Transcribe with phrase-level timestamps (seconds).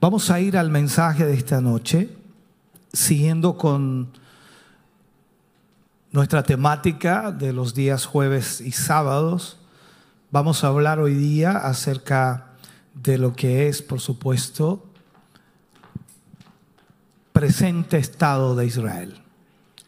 [0.00, 2.08] Vamos a ir al mensaje de esta noche,
[2.92, 4.12] siguiendo con
[6.12, 9.58] nuestra temática de los días jueves y sábados.
[10.30, 12.52] Vamos a hablar hoy día acerca
[12.94, 14.86] de lo que es, por supuesto,
[17.32, 19.20] presente estado de Israel.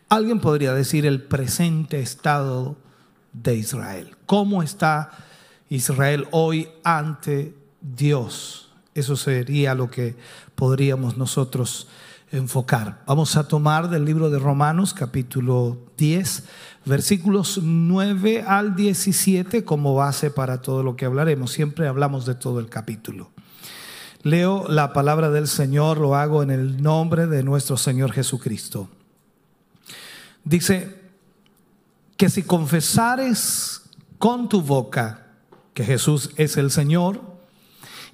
[0.08, 2.76] Alguien podría decir el presente estado
[3.32, 4.16] de Israel.
[4.26, 5.12] ¿Cómo está
[5.68, 8.69] Israel hoy ante Dios?
[8.94, 10.16] Eso sería lo que
[10.54, 11.88] podríamos nosotros
[12.32, 13.02] enfocar.
[13.06, 16.44] Vamos a tomar del libro de Romanos capítulo 10,
[16.84, 21.52] versículos 9 al 17 como base para todo lo que hablaremos.
[21.52, 23.30] Siempre hablamos de todo el capítulo.
[24.22, 28.88] Leo la palabra del Señor, lo hago en el nombre de nuestro Señor Jesucristo.
[30.44, 31.00] Dice
[32.16, 33.82] que si confesares
[34.18, 35.26] con tu boca
[35.74, 37.29] que Jesús es el Señor,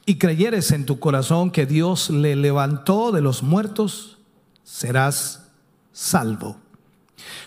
[0.06, 4.18] y creyeres en tu corazón que Dios le levantó de los muertos,
[4.62, 5.48] serás
[5.92, 6.56] salvo.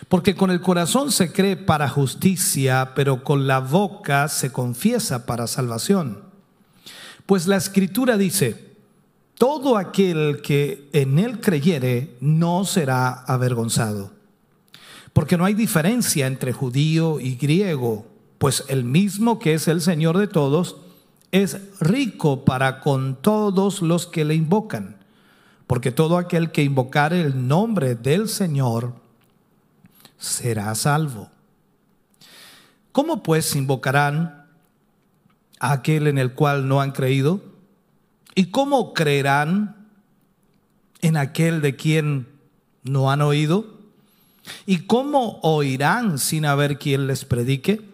[0.08, 5.46] Porque con el corazón se cree para justicia, pero con la boca se confiesa para
[5.46, 6.22] salvación.
[7.24, 8.74] Pues la escritura dice,
[9.38, 14.12] todo aquel que en él creyere no será avergonzado.
[15.14, 20.18] Porque no hay diferencia entre judío y griego, pues el mismo que es el Señor
[20.18, 20.76] de todos,
[21.32, 24.96] es rico para con todos los que le invocan,
[25.66, 28.94] porque todo aquel que invocare el nombre del Señor
[30.18, 31.30] será salvo.
[32.92, 34.46] ¿Cómo pues invocarán
[35.60, 37.40] a aquel en el cual no han creído?
[38.34, 39.88] ¿Y cómo creerán
[41.00, 42.28] en aquel de quien
[42.82, 43.78] no han oído?
[44.66, 47.89] ¿Y cómo oirán sin haber quien les predique?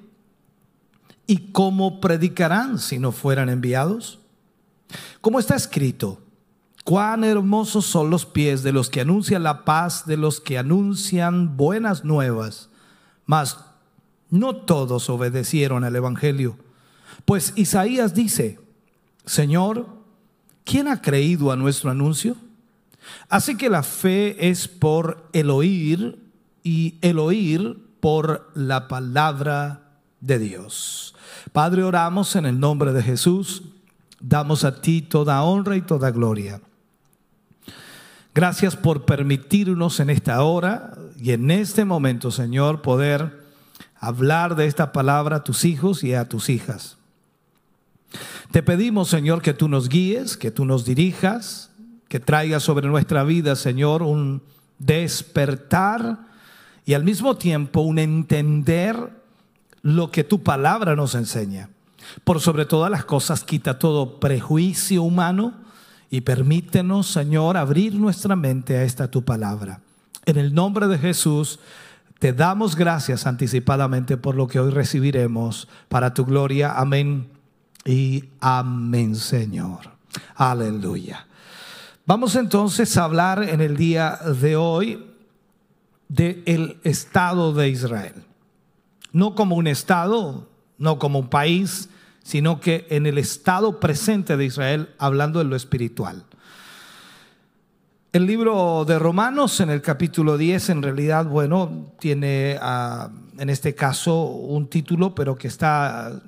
[1.27, 4.21] ¿Y cómo predicarán si no fueran enviados?
[5.21, 6.21] Como está escrito,
[6.85, 11.57] cuán hermosos son los pies de los que anuncian la paz, de los que anuncian
[11.57, 12.69] buenas nuevas.
[13.25, 13.59] Mas
[14.31, 16.57] no todos obedecieron al Evangelio.
[17.25, 18.61] Pues Isaías dice,
[19.25, 19.89] Señor,
[20.65, 22.37] ¿quién ha creído a nuestro anuncio?
[23.29, 26.21] Así que la fe es por el oír
[26.63, 31.16] y el oír por la palabra de Dios.
[31.57, 33.63] Padre, oramos en el nombre de Jesús.
[34.21, 36.61] Damos a ti toda honra y toda gloria.
[38.35, 43.43] Gracias por permitirnos en esta hora y en este momento, Señor, poder
[43.99, 46.99] hablar de esta palabra a tus hijos y a tus hijas.
[48.51, 51.71] Te pedimos, Señor, que tú nos guíes, que tú nos dirijas,
[52.09, 54.43] que traigas sobre nuestra vida, Señor, un
[54.79, 56.19] despertar
[56.85, 59.16] y al mismo tiempo un entender
[59.87, 61.69] lo que tu palabra nos enseña.
[62.25, 65.55] Por sobre todas las cosas, quita todo prejuicio humano
[66.11, 69.81] y permítenos, Señor, abrir nuestra mente a esta tu palabra.
[70.25, 71.61] En el nombre de Jesús,
[72.19, 76.73] te damos gracias anticipadamente por lo que hoy recibiremos para tu gloria.
[76.73, 77.29] Amén
[77.85, 79.93] y amén, Señor.
[80.35, 81.29] Aleluya.
[82.07, 85.07] Vamos entonces a hablar en el día de hoy
[86.09, 88.27] del el estado de Israel
[89.17, 90.47] no como un Estado,
[90.77, 91.89] no como un país,
[92.23, 96.27] sino que en el estado presente de Israel, hablando de lo espiritual.
[98.13, 103.75] El libro de Romanos, en el capítulo 10, en realidad, bueno, tiene ah, en este
[103.75, 106.21] caso un título, pero que está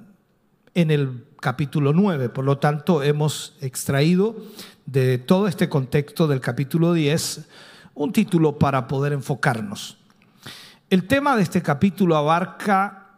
[0.73, 2.31] en el capítulo 9.
[2.31, 4.35] Por lo tanto, hemos extraído
[4.87, 7.49] de todo este contexto del capítulo 10
[7.95, 9.98] un título para poder enfocarnos.
[10.91, 13.11] El tema de este capítulo abarca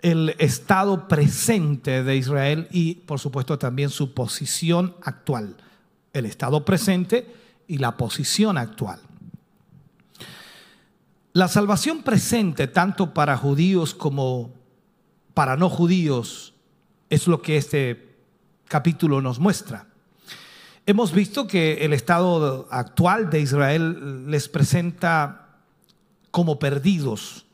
[0.00, 5.56] el estado presente de Israel y por supuesto también su posición actual.
[6.12, 7.26] El estado presente
[7.66, 9.00] y la posición actual.
[11.32, 14.52] La salvación presente, tanto para judíos como
[15.34, 16.54] para no judíos,
[17.10, 18.14] es lo que este
[18.68, 19.88] capítulo nos muestra.
[20.86, 25.45] Hemos visto que el estado actual de Israel les presenta
[26.36, 27.46] como perdidos,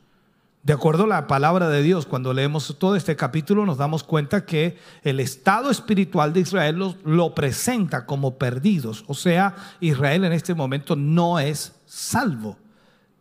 [0.61, 4.45] De acuerdo a la palabra de Dios, cuando leemos todo este capítulo nos damos cuenta
[4.45, 9.05] que el estado espiritual de Israel lo, lo, presenta como perdidos.
[9.07, 12.57] O sea, Israel en este momento no es salvo.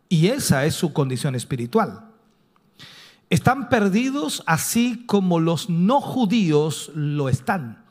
[0.08, 2.10] Y esa es su condición espiritual.
[3.30, 7.84] Están perdidos así como los no judíos lo están.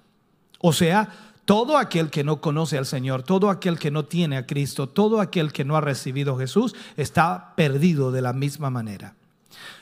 [0.60, 1.08] O sea,
[1.52, 5.20] todo aquel que no conoce al Señor, todo aquel que no tiene a Cristo, todo
[5.20, 9.16] aquel que no ha recibido a Jesús, está perdido de la misma manera.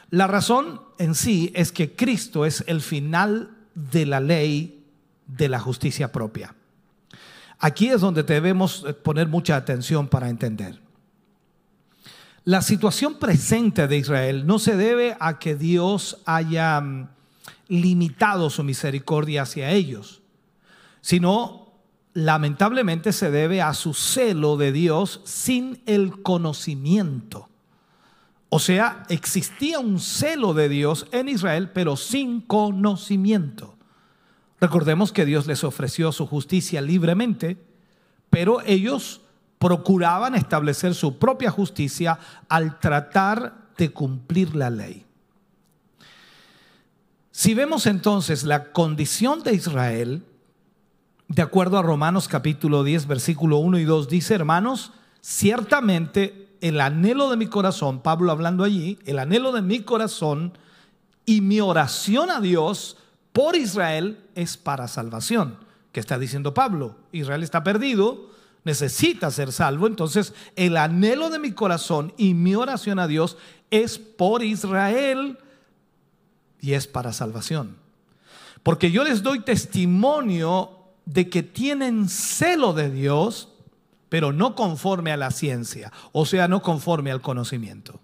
[0.09, 4.83] La razón en sí es que Cristo es el final de la ley
[5.27, 6.55] de la justicia propia.
[7.59, 10.81] Aquí es donde debemos poner mucha atención para entender.
[12.45, 17.09] La situación presente de Israel no se debe a que Dios haya mm,
[17.67, 20.23] limitado su misericordia hacia ellos,
[21.01, 21.58] sino
[22.25, 27.49] lamentablemente se debe a su celo de Dios sin el conocimiento.
[28.49, 33.77] O sea, existía un celo de Dios en Israel, pero sin conocimiento.
[34.59, 37.63] Recordemos que Dios les ofreció su justicia libremente,
[38.29, 39.21] pero ellos
[39.59, 45.05] procuraban establecer su propia justicia al tratar de cumplir la ley.
[47.31, 50.23] Si vemos entonces la condición de Israel,
[51.29, 54.91] de acuerdo a Romanos capítulo 10, versículo 1 y 2, dice, hermanos,
[55.21, 60.57] ciertamente el anhelo de mi corazón, Pablo hablando allí, el anhelo de mi corazón
[61.25, 62.97] y mi oración a Dios
[63.31, 65.57] por Israel es para salvación.
[65.91, 66.95] ¿Qué está diciendo Pablo?
[67.11, 68.31] Israel está perdido,
[68.63, 69.85] necesita ser salvo.
[69.85, 73.37] Entonces, el anhelo de mi corazón y mi oración a Dios
[73.69, 75.37] es por Israel
[76.59, 77.77] y es para salvación.
[78.63, 80.78] Porque yo les doy testimonio
[81.09, 83.49] de que tienen celo de Dios
[84.09, 87.99] pero no conforme a la ciencia, o sea, no conforme al conocimiento.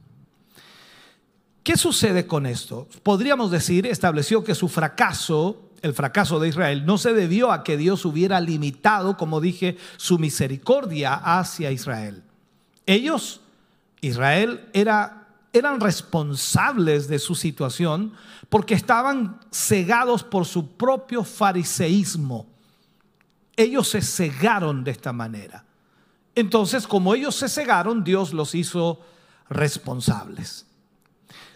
[1.64, 2.88] ¿Qué sucede con esto?
[3.02, 7.76] Podríamos decir, estableció que su fracaso, el fracaso de Israel, no se debió a que
[7.76, 12.22] Dios hubiera limitado, como dije, su misericordia hacia Israel.
[12.86, 13.42] Ellos,
[14.02, 18.14] Israel, era, eran responsables de su situación
[18.50, 22.55] porque estaban cegados por su propio fariseísmo.
[23.58, 25.66] Ellos se cegaron de esta manera.
[26.36, 29.00] Entonces, como ellos se cegaron, Dios los hizo
[29.50, 30.66] responsables.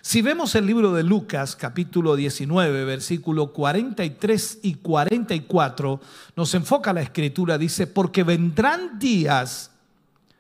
[0.02, 6.00] Si vemos el libro de Lucas, capítulo 19, versículo 43 y 44,
[6.38, 9.72] nos enfoca la escritura, dice, porque vendrán días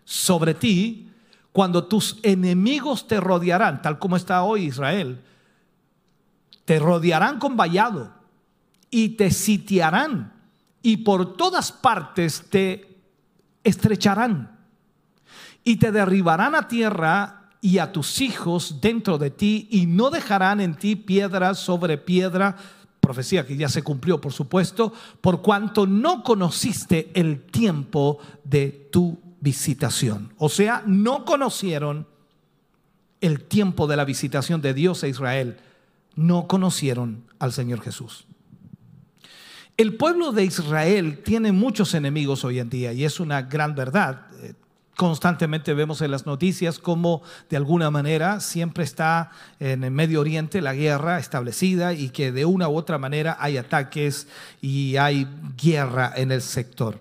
[0.05, 1.11] sobre ti
[1.51, 5.19] cuando tus enemigos te rodearán, tal como está hoy Israel,
[6.63, 8.13] te rodearán con vallado
[8.89, 10.38] y te sitiarán
[10.81, 12.97] y por todas partes te
[13.63, 14.59] estrecharán
[15.63, 20.61] y te derribarán a tierra y a tus hijos dentro de ti y no dejarán
[20.61, 22.55] en ti piedra sobre piedra,
[22.99, 29.19] profecía que ya se cumplió por supuesto, por cuanto no conociste el tiempo de tu
[29.41, 30.33] visitación.
[30.37, 32.07] O sea, no conocieron
[33.21, 35.57] el tiempo de la visitación de Dios a Israel,
[36.15, 38.28] no conocieron al Señor Jesús.
[39.79, 44.25] El pueblo de Israel tiene muchos enemigos hoy en día y es una gran verdad.
[44.41, 44.53] Eh,
[44.97, 50.59] constantemente vemos en las noticias cómo de alguna manera siempre está en el Medio Oriente
[50.59, 54.27] la guerra establecida y que de una u otra manera hay ataques
[54.59, 56.99] y hay guerra en el sector.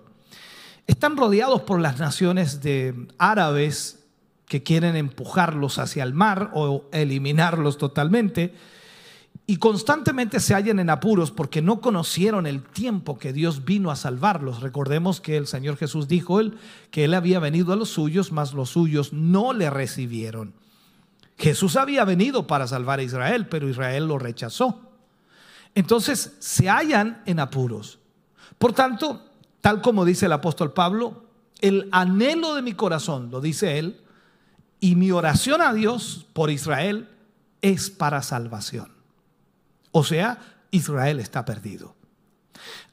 [0.87, 4.05] Están rodeados por las naciones de árabes
[4.45, 8.53] que quieren empujarlos hacia el mar o eliminarlos totalmente
[9.49, 13.95] y constantemente se hallan en apuros porque no conocieron el tiempo que Dios vino a
[13.95, 14.61] salvarlos.
[14.61, 16.59] Recordemos que el Señor Jesús dijo él
[16.91, 20.53] que él había venido a los suyos, mas los suyos no le recibieron.
[21.35, 24.81] Jesús había venido para salvar a Israel, pero Israel lo rechazó.
[25.73, 27.97] Entonces se hallan en apuros.
[28.59, 31.23] Por tanto, tal como dice el apóstol Pablo,
[31.59, 33.99] el anhelo de mi corazón, lo dice él,
[34.79, 37.09] y mi oración a Dios por Israel
[37.63, 38.98] es para salvación.
[39.91, 40.39] O sea,
[40.71, 41.95] Israel está perdido.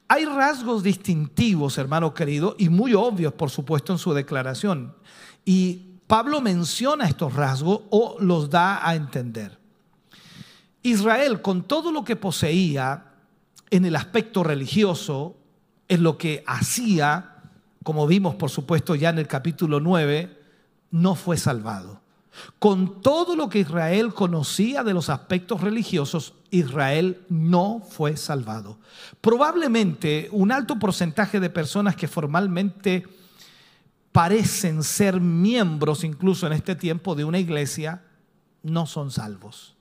[0.07, 4.95] Hay rasgos distintivos, hermano querido, y muy obvios, por supuesto, en su declaración.
[5.43, 9.57] Y Pablo menciona estos rasgos o los da a entender.
[10.81, 13.03] Israel, con todo lo que poseía
[13.69, 15.35] en el aspecto religioso,
[15.89, 17.43] en lo que hacía,
[17.83, 20.37] como vimos, por supuesto, ya en el capítulo 9,
[20.91, 21.96] no fue salvado.
[22.59, 28.79] Con todo lo que Israel conocía de los aspectos religiosos, Israel no fue salvado.
[29.21, 33.05] Probablemente un alto porcentaje de personas que formalmente
[34.11, 38.03] parecen ser miembros incluso en este tiempo de una iglesia,
[38.63, 39.75] no son salvos.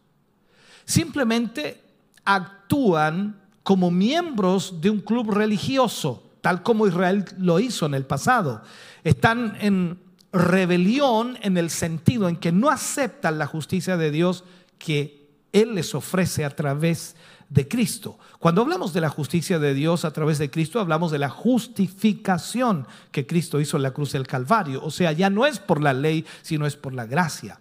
[0.84, 1.82] Simplemente
[2.24, 8.62] actúan como miembros de un club religioso, tal como Israel lo hizo en el pasado.
[9.02, 9.98] Están en
[10.32, 14.44] rebelión en el sentido en que no aceptan la justicia de Dios
[14.78, 17.16] que Él les ofrece a través
[17.48, 18.18] de Cristo.
[18.38, 22.86] Cuando hablamos de la justicia de Dios a través de Cristo, hablamos de la justificación
[23.12, 24.82] que Cristo hizo en la cruz del Calvario.
[24.82, 27.60] O sea, ya no es por la ley, sino es por la gracia.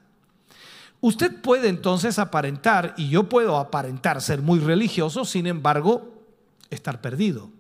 [1.01, 6.23] Usted puede entonces aparentar, y yo puedo aparentar ser muy religioso, sin embargo,
[6.69, 7.51] estar perdido.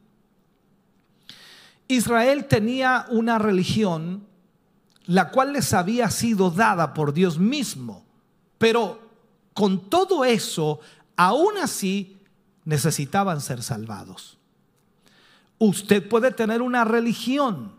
[1.87, 4.25] Israel tenía una religión
[5.07, 8.05] la cual les había sido dada por Dios mismo.
[8.57, 8.99] Pero
[9.53, 10.79] con todo eso,
[11.15, 12.17] aún así,
[12.63, 14.37] necesitaban ser salvados.
[15.57, 17.73] Usted puede tener una religión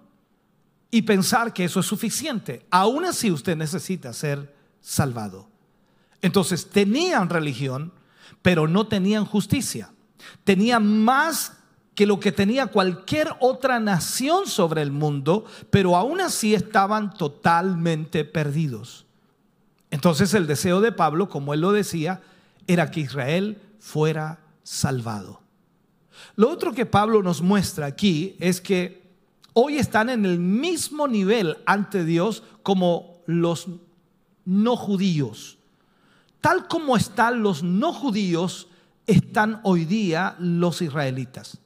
[0.91, 2.65] y pensar que eso es suficiente.
[2.71, 5.49] Aún así, usted necesita ser salvado.
[6.23, 7.93] Entonces, tenían religión,
[8.41, 9.91] pero no tenían justicia.
[10.45, 11.56] Tenían más
[11.97, 18.27] que lo que tenía cualquier otra nación sobre el mundo, pero aún así estaban totalmente
[18.27, 19.07] perdidos.
[19.91, 22.21] Entonces el deseo de Pablo, como él lo decía,
[22.67, 25.41] era que Israel fuera salvado.
[26.37, 29.03] Lo otro que Pablo nos muestra aquí es que
[29.55, 33.69] hoy están en el mismo nivel ante Dios como los
[34.45, 35.57] no judíos.
[36.43, 38.69] Tal como están los no judíos,
[39.07, 41.59] están hoy día los israelitas.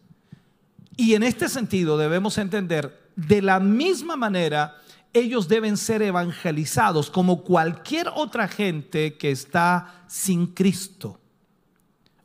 [1.00, 4.76] Y en este sentido debemos entender, de la misma manera,
[5.14, 11.19] ellos deben ser evangelizados como cualquier otra gente que está sin Cristo.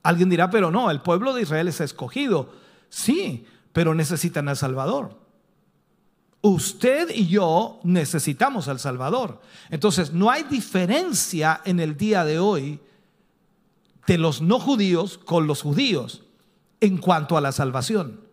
[0.03, 2.53] Alguien dirá, pero no, el pueblo de Israel es escogido.
[2.89, 5.21] Sí, pero necesitan al Salvador.
[6.41, 9.39] Usted y yo necesitamos al Salvador.
[9.69, 12.81] Entonces, no hay diferencia en el día de hoy
[14.05, 16.23] de los no judíos con los judíos
[16.81, 18.24] en cuanto a la salvación.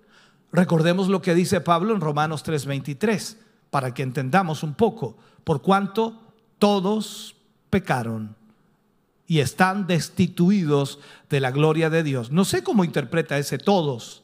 [0.53, 3.39] Recordemos lo que dice Pablo en Romanos 3:23,
[3.71, 6.15] para que entendamos un poco, por cuanto
[6.59, 7.35] todos
[7.71, 8.37] pecaron
[9.27, 10.99] y están destituidos
[11.31, 12.31] de la gloria de Dios.
[12.31, 14.23] No sé cómo interpreta ese todos.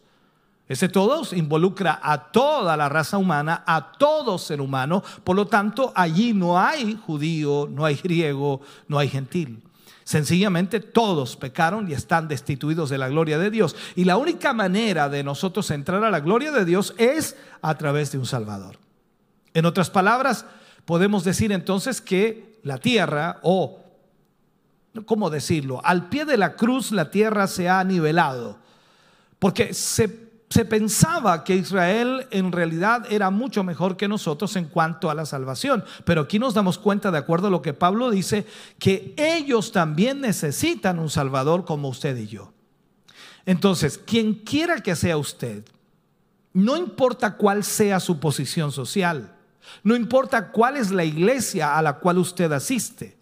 [0.69, 5.03] Ese todos involucra a toda la raza humana, a todo ser humano.
[5.25, 9.63] Por lo tanto, allí no hay judío, no hay griego, no hay gentil.
[10.09, 13.77] Sencillamente todos pecaron y están destituidos de la gloria de Dios.
[13.95, 18.11] Y la única manera de nosotros entrar a la gloria de Dios es a través
[18.11, 18.79] de un Salvador.
[19.53, 20.47] En otras palabras,
[20.87, 23.81] podemos decir entonces que la tierra, o,
[25.05, 25.83] ¿cómo decirlo?
[25.85, 28.61] Al pie de la cruz la tierra se ha nivelado.
[29.39, 35.11] Porque se se pensaba que Israel en realidad era mucho mejor que nosotros en cuanto
[35.11, 35.85] a la salvación.
[36.05, 38.47] Pero aquí nos damos cuenta, de acuerdo a lo que Pablo dice,
[38.79, 42.53] que ellos también necesitan un Salvador como usted y yo.
[43.45, 45.65] Entonces, quien quiera que sea usted,
[46.55, 49.35] no importa cuál sea su posición social,
[49.83, 53.18] no importa cuál es la iglesia a la cual usted asiste,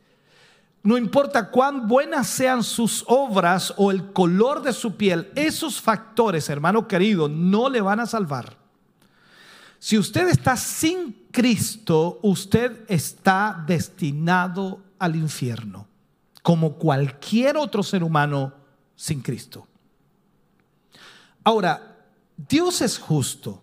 [0.82, 6.48] no importa cuán buenas sean sus obras o el color de su piel, esos factores,
[6.48, 8.56] hermano querido, no le van a salvar.
[9.78, 15.86] Si usted está sin Cristo, usted está destinado al infierno,
[16.42, 18.54] como cualquier otro ser humano
[18.94, 19.66] sin Cristo.
[21.44, 21.96] Ahora,
[22.36, 23.62] Dios es justo.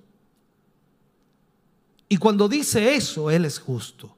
[2.08, 4.16] Y cuando dice eso, Él es justo.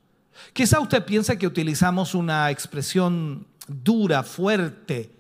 [0.54, 5.12] Quizá usted piensa que utilizamos una expresión dura, fuerte,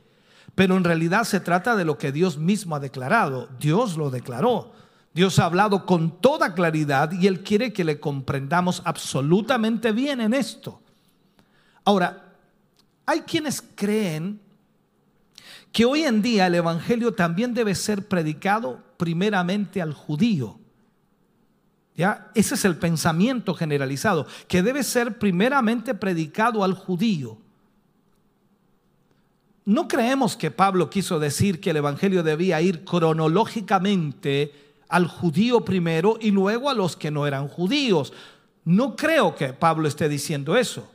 [0.55, 3.49] pero en realidad se trata de lo que Dios mismo ha declarado.
[3.59, 4.71] Dios lo declaró.
[5.13, 10.33] Dios ha hablado con toda claridad y Él quiere que le comprendamos absolutamente bien en
[10.33, 10.81] esto.
[11.85, 12.33] Ahora,
[13.05, 14.41] hay quienes creen
[15.71, 20.59] que hoy en día el Evangelio también debe ser predicado primeramente al judío.
[21.97, 22.29] ¿Ya?
[22.35, 27.37] Ese es el pensamiento generalizado, que debe ser primeramente predicado al judío.
[29.63, 34.53] No creemos que Pablo quiso decir que el Evangelio debía ir cronológicamente
[34.89, 38.13] al judío primero y luego a los que no eran judíos.
[38.63, 40.87] No creo que Pablo esté diciendo eso.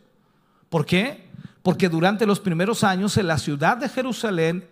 [0.68, 1.24] ¿Por qué?
[1.62, 4.68] Porque durante los primeros años en la ciudad de Jerusalén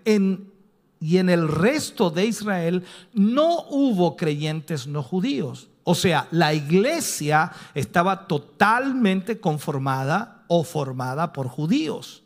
[1.01, 5.69] y en el resto de Israel no hubo creyentes no judíos.
[5.91, 12.23] O sea, la iglesia estaba totalmente conformada o formada por judíos.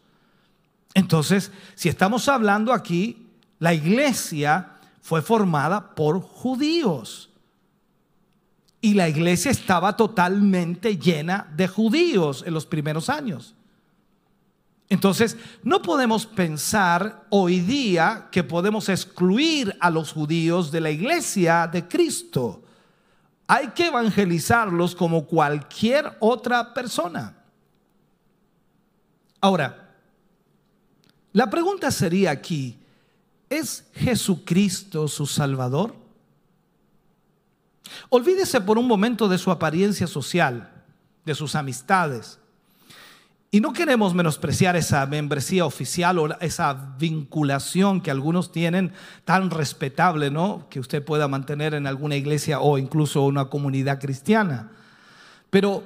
[0.94, 3.28] Entonces, si estamos hablando aquí,
[3.60, 7.30] la iglesia fue formada por judíos.
[8.80, 13.54] Y la iglesia estaba totalmente llena de judíos en los primeros años.
[14.88, 21.68] Entonces, no podemos pensar hoy día que podemos excluir a los judíos de la iglesia
[21.72, 22.61] de Cristo.
[23.46, 27.36] Hay que evangelizarlos como cualquier otra persona.
[29.40, 29.96] Ahora,
[31.32, 32.78] la pregunta sería aquí,
[33.48, 35.94] ¿es Jesucristo su Salvador?
[38.08, 40.84] Olvídese por un momento de su apariencia social,
[41.24, 42.38] de sus amistades.
[43.54, 48.94] Y no queremos menospreciar esa membresía oficial o esa vinculación que algunos tienen
[49.26, 50.66] tan respetable, ¿no?
[50.70, 54.72] Que usted pueda mantener en alguna iglesia o incluso una comunidad cristiana.
[55.50, 55.84] Pero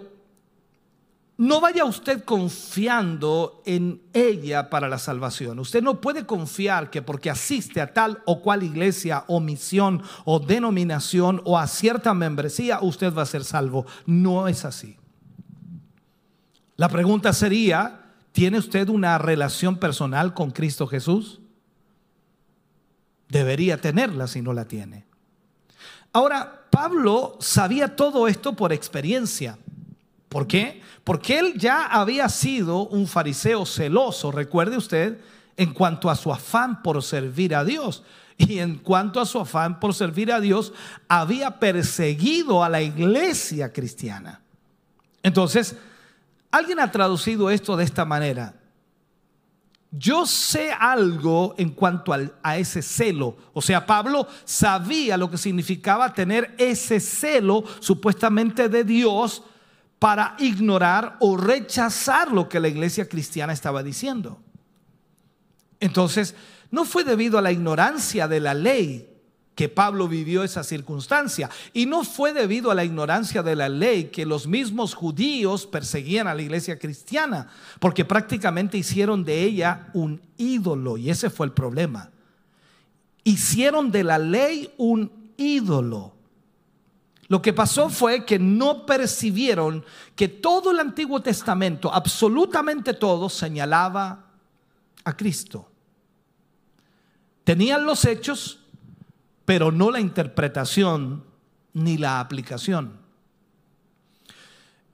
[1.39, 5.59] no vaya usted confiando en ella para la salvación.
[5.59, 10.39] Usted no puede confiar que porque asiste a tal o cual iglesia o misión o
[10.39, 13.87] denominación o a cierta membresía, usted va a ser salvo.
[14.07, 14.97] No es así.
[16.77, 18.01] La pregunta sería,
[18.33, 21.41] ¿tiene usted una relación personal con Cristo Jesús?
[23.29, 25.05] Debería tenerla si no la tiene.
[26.13, 29.59] Ahora, Pablo sabía todo esto por experiencia.
[30.29, 30.83] ¿Por qué?
[31.05, 35.19] Porque él ya había sido un fariseo celoso, recuerde usted,
[35.57, 38.03] en cuanto a su afán por servir a Dios.
[38.37, 40.75] Y en cuanto a su afán por servir a Dios,
[41.09, 44.43] había perseguido a la iglesia cristiana.
[45.23, 45.77] Entonces,
[46.57, 48.55] alguien ha traducido esto de esta manera.
[49.91, 53.37] Yo sé algo en cuanto a ese celo.
[53.53, 59.43] O sea, Pablo sabía lo que significaba tener ese celo supuestamente de Dios
[59.99, 64.39] para ignorar o rechazar lo que la iglesia cristiana estaba diciendo.
[65.81, 66.35] Entonces,
[66.71, 69.16] no fue debido a la ignorancia de la ley
[69.57, 71.49] que Pablo vivió esa circunstancia.
[71.73, 76.29] Y no fue debido a la ignorancia de la ley que los mismos judíos perseguían
[76.29, 77.49] a la iglesia cristiana,
[77.81, 82.11] porque prácticamente hicieron de ella un ídolo, y ese fue el problema.
[83.25, 86.13] Hicieron de la ley un ídolo.
[87.29, 89.85] Lo que pasó fue que no percibieron
[90.15, 94.27] que todo el Antiguo Testamento, absolutamente todo, señalaba
[95.03, 95.67] a Cristo.
[97.43, 98.61] Tenían los hechos,
[99.47, 101.25] pero no la interpretación
[101.73, 102.99] ni la aplicación.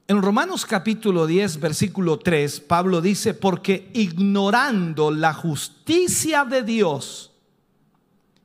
[0.07, 7.33] En Romanos capítulo 10, versículo 3, Pablo dice, porque ignorando la justicia de Dios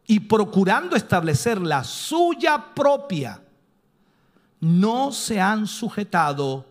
[0.06, 3.41] y procurando establecer la suya propia,
[4.62, 6.65] no se han sujetado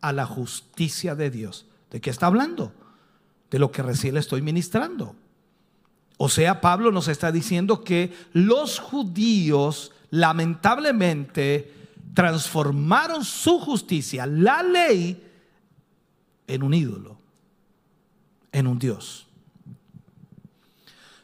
[0.00, 1.66] a la justicia de Dios.
[1.90, 2.72] ¿De qué está hablando?
[3.50, 5.14] De lo que recién le estoy ministrando.
[6.16, 11.72] O sea, Pablo nos está diciendo que los judíos lamentablemente
[12.14, 15.28] transformaron su justicia, la ley,
[16.46, 17.18] en un ídolo,
[18.52, 19.26] en un Dios.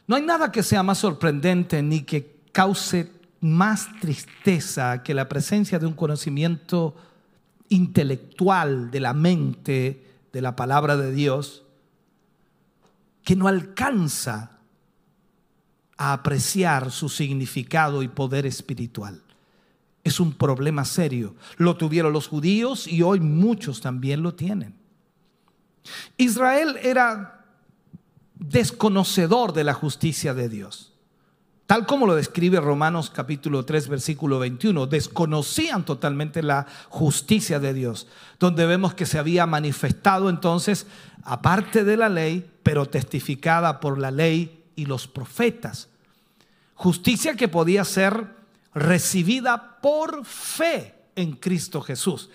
[0.07, 5.79] No hay nada que sea más sorprendente ni que cause más tristeza que la presencia
[5.79, 6.95] de un conocimiento
[7.69, 11.63] intelectual de la mente de la palabra de Dios
[13.23, 14.58] que no alcanza
[15.99, 19.21] a apreciar su significado y poder espiritual.
[20.01, 21.35] Es un problema serio.
[21.57, 24.73] Lo tuvieron los judíos y hoy muchos también lo tienen.
[26.15, 27.45] Israel era
[28.33, 30.93] desconocedor de la justicia de Dios.
[31.65, 38.07] Tal como lo describe Romanos capítulo 3 versículo 21, desconocían totalmente la justicia de Dios,
[38.39, 40.87] donde vemos que se había manifestado entonces,
[41.23, 45.89] aparte de la ley, pero testificada por la ley y los profetas.
[46.73, 48.27] Justicia que podía ser
[48.73, 52.29] recibida por fe en Cristo Jesús.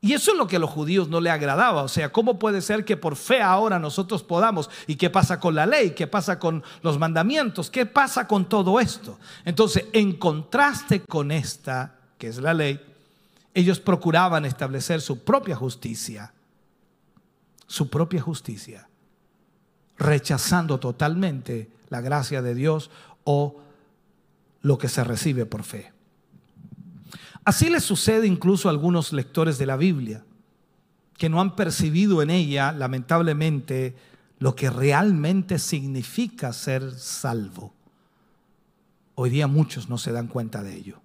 [0.00, 1.82] Y eso es lo que a los judíos no le agradaba.
[1.82, 4.70] O sea, ¿cómo puede ser que por fe ahora nosotros podamos?
[4.86, 5.90] ¿Y qué pasa con la ley?
[5.90, 7.68] ¿Qué pasa con los mandamientos?
[7.68, 9.18] ¿Qué pasa con todo esto?
[9.44, 12.80] Entonces, en contraste con esta, que es la ley,
[13.54, 16.32] ellos procuraban establecer su propia justicia.
[17.66, 18.88] Su propia justicia.
[19.98, 22.90] Rechazando totalmente la gracia de Dios
[23.24, 23.60] o
[24.62, 25.92] lo que se recibe por fe.
[27.44, 30.24] Así le sucede incluso a algunos lectores de la Biblia,
[31.18, 33.96] que no han percibido en ella, lamentablemente,
[34.38, 37.72] lo que realmente significa ser salvo.
[39.14, 41.00] Hoy día muchos no se dan cuenta de ello.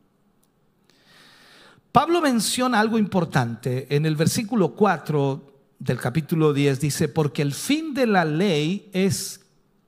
[1.91, 7.93] Pablo menciona algo importante en el versículo 4 del capítulo 10, dice, porque el fin
[7.93, 9.41] de la ley es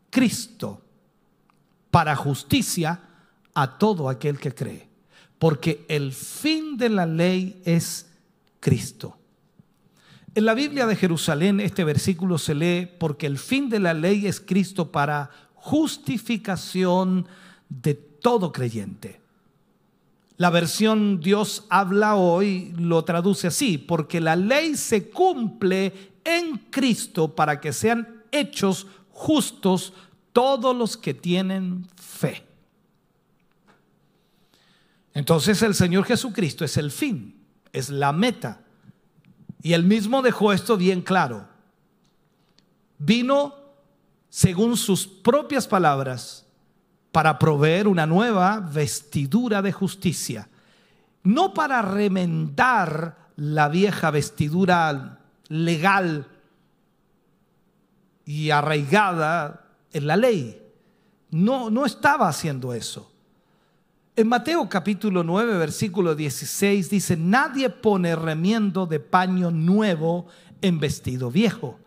[0.10, 0.82] Cristo
[1.92, 3.02] para justicia
[3.54, 4.90] a todo aquel que cree
[5.40, 8.08] porque el fin de la ley es
[8.60, 9.18] Cristo.
[10.36, 14.28] En la Biblia de Jerusalén este versículo se lee porque el fin de la ley
[14.28, 17.26] es Cristo para justificación
[17.70, 19.19] de todo creyente.
[20.40, 27.36] La versión Dios habla hoy lo traduce así, porque la ley se cumple en Cristo
[27.36, 29.92] para que sean hechos justos
[30.32, 32.46] todos los que tienen fe.
[35.14, 37.36] Entonces el Señor Jesucristo es el fin,
[37.74, 38.62] es la meta.
[39.62, 41.50] Y él mismo dejó esto bien claro.
[42.98, 43.56] Vino,
[44.30, 46.49] según sus propias palabras,
[47.12, 50.48] para proveer una nueva vestidura de justicia,
[51.24, 56.28] no para remendar la vieja vestidura legal
[58.26, 60.62] y arraigada en la ley.
[61.32, 63.12] No, no estaba haciendo eso.
[64.16, 70.28] En Mateo capítulo 9, versículo 16 dice, nadie pone remiendo de paño nuevo
[70.62, 71.80] en vestido viejo,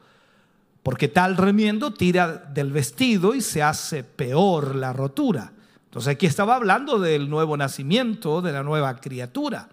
[0.82, 5.52] porque tal remiendo tira del vestido y se hace peor la rotura.
[5.84, 9.68] Entonces aquí estaba hablando del nuevo nacimiento, de la nueva criatura.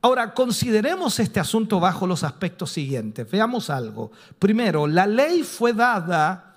[0.00, 3.28] Ahora, consideremos este asunto bajo los aspectos siguientes.
[3.30, 4.12] Veamos algo.
[4.38, 6.54] Primero, la ley fue dada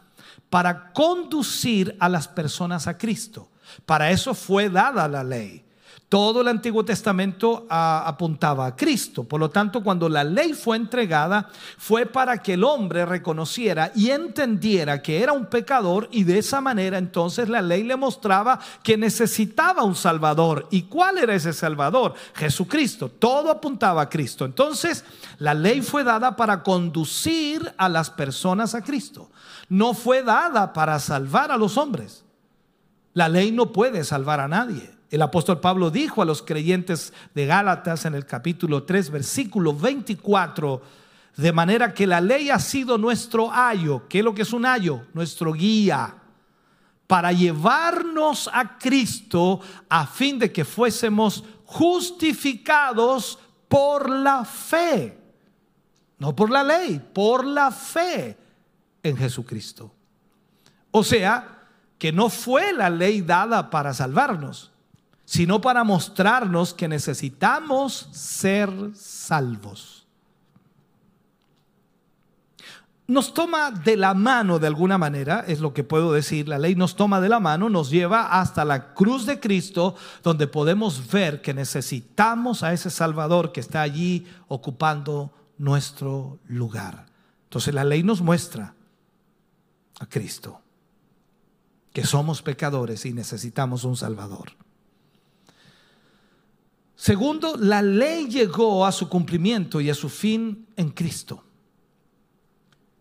[0.49, 3.49] para conducir a las personas a Cristo.
[3.85, 5.63] Para eso fue dada la ley.
[6.11, 9.23] Todo el Antiguo Testamento apuntaba a Cristo.
[9.23, 14.09] Por lo tanto, cuando la ley fue entregada, fue para que el hombre reconociera y
[14.09, 18.97] entendiera que era un pecador y de esa manera entonces la ley le mostraba que
[18.97, 20.67] necesitaba un Salvador.
[20.69, 22.13] ¿Y cuál era ese Salvador?
[22.35, 23.07] Jesucristo.
[23.07, 24.43] Todo apuntaba a Cristo.
[24.43, 25.05] Entonces,
[25.37, 29.31] la ley fue dada para conducir a las personas a Cristo.
[29.69, 32.25] No fue dada para salvar a los hombres.
[33.13, 35.00] La ley no puede salvar a nadie.
[35.11, 40.81] El apóstol Pablo dijo a los creyentes de Gálatas en el capítulo 3, versículo 24,
[41.37, 44.07] de manera que la ley ha sido nuestro ayo.
[44.07, 45.01] ¿Qué es lo que es un ayo?
[45.13, 46.15] Nuestro guía
[47.11, 55.17] para llevarnos a Cristo a fin de que fuésemos justificados por la fe.
[56.19, 58.37] No por la ley, por la fe
[59.03, 59.93] en Jesucristo.
[60.91, 64.70] O sea, que no fue la ley dada para salvarnos,
[65.31, 70.05] sino para mostrarnos que necesitamos ser salvos.
[73.07, 76.75] Nos toma de la mano de alguna manera, es lo que puedo decir, la ley
[76.75, 81.41] nos toma de la mano, nos lleva hasta la cruz de Cristo, donde podemos ver
[81.41, 87.05] que necesitamos a ese Salvador que está allí ocupando nuestro lugar.
[87.45, 88.73] Entonces la ley nos muestra
[89.97, 90.59] a Cristo,
[91.93, 94.60] que somos pecadores y necesitamos un Salvador.
[97.01, 101.43] Segundo, la ley llegó a su cumplimiento y a su fin en Cristo.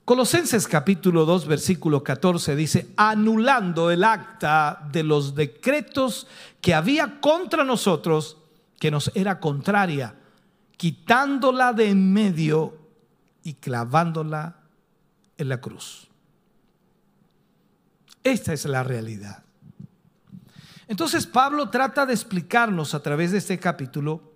[0.07, 6.27] Colosenses capítulo 2 versículo 14 dice, anulando el acta de los decretos
[6.63, 8.39] que había contra nosotros,
[8.79, 10.15] que nos era contraria,
[10.79, 12.79] quitándola de en medio
[13.43, 14.61] y clavándola
[15.37, 16.09] en la cruz.
[18.25, 19.45] Esta es la realidad.
[20.91, 24.33] Entonces Pablo trata de explicarnos a través de este capítulo,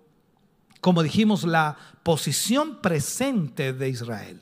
[0.79, 4.41] como dijimos, la posición presente de Israel.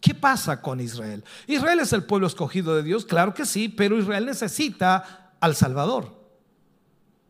[0.00, 1.22] ¿Qué pasa con Israel?
[1.46, 6.18] Israel es el pueblo escogido de Dios, claro que sí, pero Israel necesita al Salvador.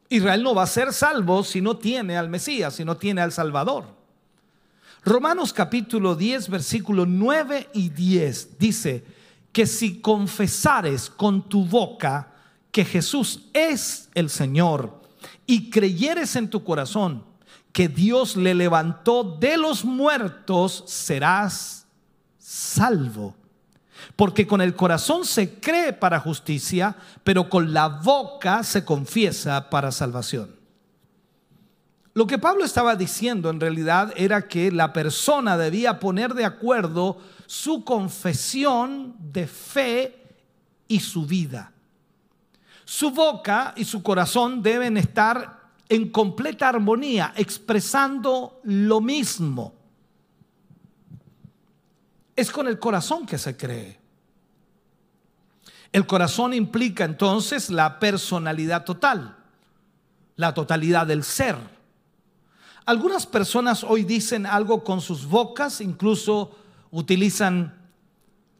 [0.08, 3.32] Israel no va a ser salvo si no tiene al Mesías, si no tiene al
[3.32, 3.86] Salvador.
[5.02, 9.04] Romanos capítulo 10, versículo 9 y 10 dice
[9.50, 12.34] que si confesares con tu boca
[12.70, 15.00] que Jesús es el Señor
[15.46, 17.24] y creyeres en tu corazón
[17.72, 21.86] que Dios le levantó de los muertos, serás
[22.38, 23.34] salvo.
[24.16, 29.92] Porque con el corazón se cree para justicia, pero con la boca se confiesa para
[29.92, 30.56] salvación.
[32.14, 37.18] Lo que Pablo estaba diciendo en realidad era que la persona debía poner de acuerdo
[37.44, 40.16] su confesión de fe
[40.88, 41.72] y su vida.
[42.86, 49.74] Su boca y su corazón deben estar en completa armonía, expresando lo mismo.
[52.36, 53.98] Es con el corazón que se cree.
[55.90, 59.36] El corazón implica entonces la personalidad total,
[60.36, 61.56] la totalidad del ser.
[62.84, 66.56] Algunas personas hoy dicen algo con sus bocas, incluso
[66.92, 67.74] utilizan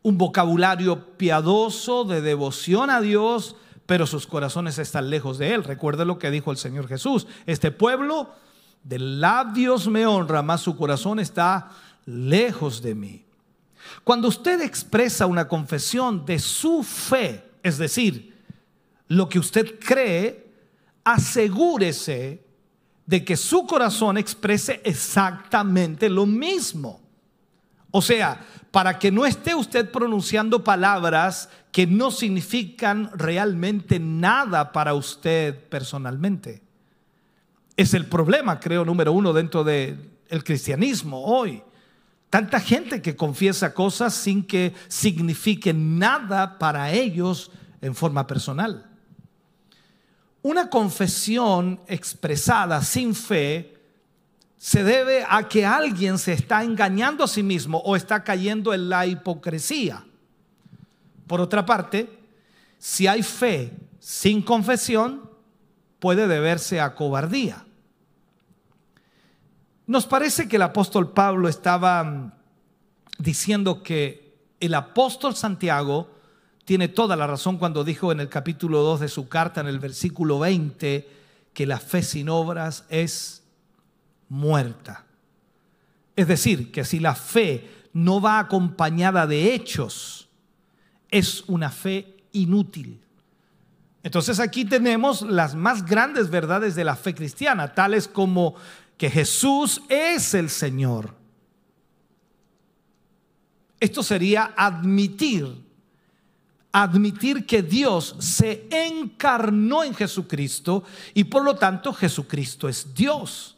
[0.03, 3.55] un vocabulario piadoso de devoción a Dios,
[3.87, 5.65] pero sus corazones están lejos de Él.
[5.65, 7.27] Recuerde lo que dijo el Señor Jesús.
[7.47, 8.31] Este pueblo
[8.83, 11.71] de labios me honra, más su corazón está
[12.05, 13.25] lejos de mí.
[14.05, 18.37] Cuando usted expresa una confesión de su fe, es decir,
[19.09, 20.47] lo que usted cree,
[21.05, 22.45] asegúrese
[23.07, 27.06] de que su corazón exprese exactamente lo mismo.
[27.97, 34.93] O sea, para que no esté usted pronunciando palabras que no significan realmente nada para
[34.93, 36.63] usted personalmente.
[37.75, 41.63] Es el problema, creo, número uno dentro del cristianismo hoy.
[42.29, 48.91] Tanta gente que confiesa cosas sin que signifiquen nada para ellos en forma personal.
[50.43, 53.76] Una confesión expresada sin fe
[54.59, 58.89] se debe a que alguien se está engañando a sí mismo o está cayendo en
[58.89, 60.05] la hipocresía.
[61.27, 62.19] Por otra parte,
[62.79, 65.29] si hay fe sin confesión,
[65.99, 67.65] puede deberse a cobardía.
[69.87, 72.33] Nos parece que el apóstol Pablo estaba mm,
[73.19, 76.11] diciendo que el apóstol Santiago
[76.65, 79.79] tiene toda la razón cuando dijo en el capítulo 2 de su carta, en el
[79.79, 81.09] versículo 20,
[81.53, 83.45] que la fe sin obras es
[84.29, 85.05] muerta.
[86.15, 90.29] Es decir, que si la fe no va acompañada de hechos,
[91.11, 93.01] es una fe inútil.
[94.03, 98.55] Entonces aquí tenemos las más grandes verdades de la fe cristiana, tales como
[98.97, 101.15] que Jesús es el Señor.
[103.79, 105.65] Esto sería admitir,
[106.73, 113.56] admitir que Dios se encarnó en Jesucristo y por lo tanto Jesucristo es Dios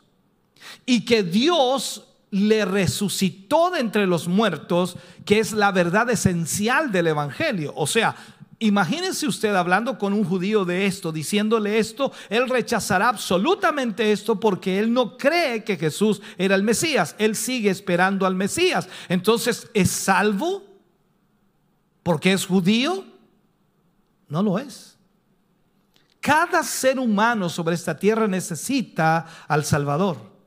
[0.86, 7.08] y que Dios le resucitó de entre los muertos, que es la verdad esencial del
[7.08, 7.72] Evangelio.
[7.74, 8.14] O sea,
[8.58, 14.78] imagínense usted hablando con un judío de esto, diciéndole esto, él rechazará absolutamente esto porque
[14.78, 18.88] él no cree que Jesús era el Mesías, él sigue esperando al Mesías.
[19.08, 20.64] Entonces, ¿es salvo
[22.02, 23.04] porque es judío?
[24.28, 24.96] No lo es.
[26.20, 30.37] Cada ser humano sobre esta tierra necesita al Salvador.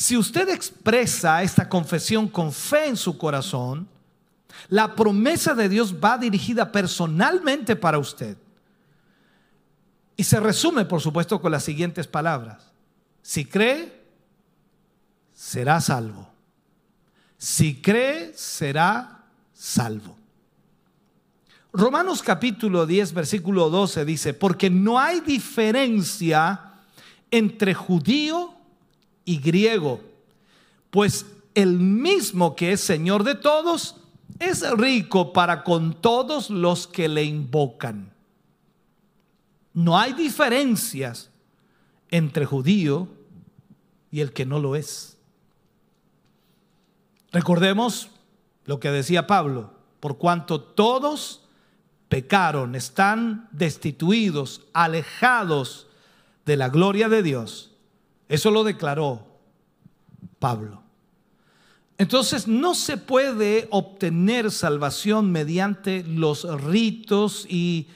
[0.00, 3.86] Si usted expresa esta confesión con fe en su corazón,
[4.70, 8.38] la promesa de Dios va dirigida personalmente para usted.
[10.16, 12.72] Y se resume, por supuesto, con las siguientes palabras.
[13.20, 14.02] Si cree,
[15.34, 16.30] será salvo.
[17.36, 20.16] Si cree, será salvo.
[21.74, 26.72] Romanos capítulo 10, versículo 12 dice, porque no hay diferencia
[27.30, 28.59] entre judío
[29.30, 30.00] y griego,
[30.90, 33.94] pues el mismo que es Señor de todos
[34.40, 38.12] es rico para con todos los que le invocan.
[39.72, 41.30] No hay diferencias
[42.10, 43.06] entre judío
[44.10, 45.16] y el que no lo es.
[47.30, 48.10] Recordemos
[48.64, 51.44] lo que decía Pablo, por cuanto todos
[52.08, 55.86] pecaron, están destituidos, alejados
[56.46, 57.69] de la gloria de Dios
[58.30, 59.26] eso lo declaró
[60.38, 60.80] Pablo.
[61.98, 67.88] Entonces no se puede obtener salvación mediante los ritos y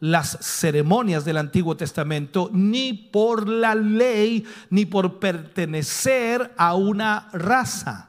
[0.00, 8.08] las ceremonias del Antiguo Testamento, ni por la ley, ni por pertenecer a una raza.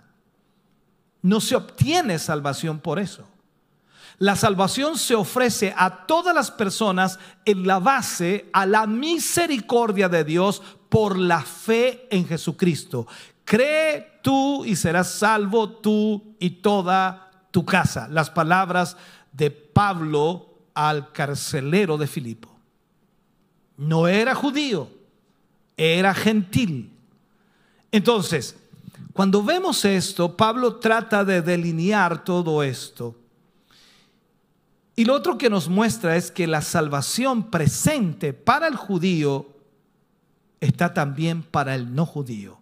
[1.22, 3.28] No se obtiene salvación por eso.
[4.20, 10.24] La salvación se ofrece a todas las personas en la base a la misericordia de
[10.24, 13.08] Dios por la fe en Jesucristo.
[13.44, 18.08] Cree tú y serás salvo tú y toda tu casa.
[18.08, 18.96] Las palabras
[19.32, 22.50] de Pablo al carcelero de Filipo.
[23.78, 24.90] No era judío,
[25.76, 26.92] era gentil.
[27.92, 28.56] Entonces,
[29.14, 33.16] cuando vemos esto, Pablo trata de delinear todo esto.
[34.96, 39.48] Y lo otro que nos muestra es que la salvación presente para el judío
[40.62, 42.60] está también para el no judío.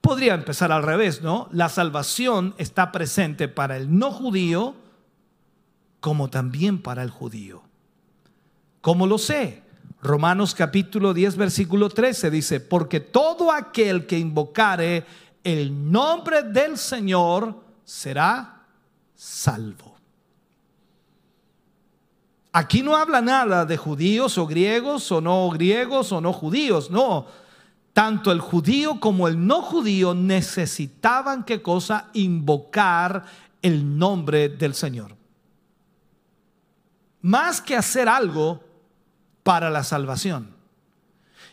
[0.00, 1.48] Podría empezar al revés, ¿no?
[1.52, 4.76] La salvación está presente para el no judío
[6.00, 7.62] como también para el judío.
[8.80, 9.62] ¿Cómo lo sé?
[10.00, 15.04] Romanos capítulo 10, versículo 13 dice, porque todo aquel que invocare
[15.42, 18.62] el nombre del Señor será
[19.16, 19.97] salvo.
[22.52, 27.26] Aquí no habla nada de judíos o griegos o no griegos o no judíos, no.
[27.92, 32.08] Tanto el judío como el no judío necesitaban qué cosa?
[32.14, 33.24] Invocar
[33.60, 35.16] el nombre del Señor.
[37.20, 38.62] Más que hacer algo
[39.42, 40.54] para la salvación.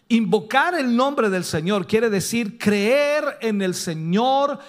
[0.08, 4.60] Invocar el nombre del Señor quiere decir creer en el Señor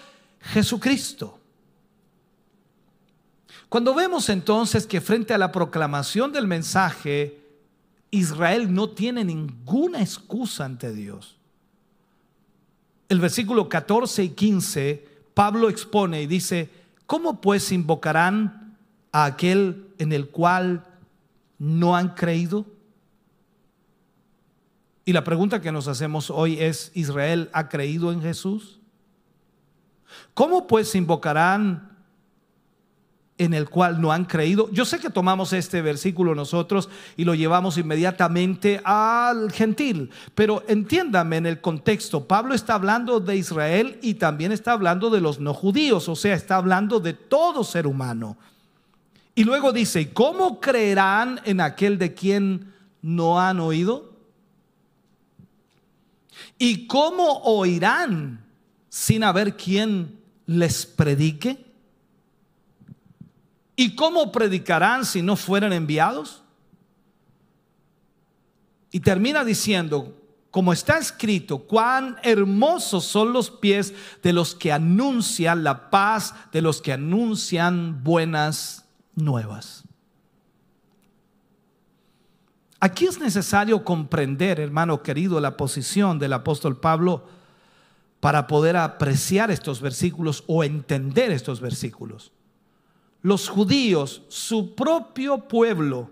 [0.41, 1.39] Jesucristo.
[3.69, 7.41] Cuando vemos entonces que frente a la proclamación del mensaje,
[8.11, 11.37] Israel no tiene ninguna excusa ante Dios.
[13.09, 16.71] El versículo 14 y 15, Pablo expone y dice,
[17.07, 18.77] ¿cómo pues invocarán
[19.13, 20.85] a aquel en el cual
[21.59, 22.67] no han creído?
[25.05, 28.81] Y la pregunta que nos hacemos hoy es, ¿Israel ha creído en Jesús?
[30.35, 31.96] ¿Cómo pues invocarán
[33.39, 34.71] en el cual no han creído.
[34.71, 41.37] Yo sé que tomamos este versículo nosotros y lo llevamos inmediatamente al gentil, pero entiéndame
[41.37, 45.53] en el contexto, Pablo está hablando de Israel y también está hablando de los no
[45.53, 48.37] judíos, o sea, está hablando de todo ser humano.
[49.35, 52.73] Y luego dice, ¿cómo creerán en aquel de quien
[53.03, 54.15] no han oído?
[56.59, 58.43] ¿Y cómo oirán
[58.89, 61.66] sin haber quien les predique?
[63.77, 66.43] ¿Y cómo predicarán si no fueran enviados?
[68.91, 70.17] Y termina diciendo,
[70.51, 76.63] como está escrito, cuán hermosos son los pies de los que anuncian la paz, de
[76.63, 79.85] los que anuncian buenas nuevas.
[82.81, 87.25] Aquí es necesario comprender, hermano querido, la posición del apóstol Pablo
[88.21, 92.33] para poder apreciar estos versículos o entender estos versículos
[93.27, 96.11] los judíos, su propio pueblo,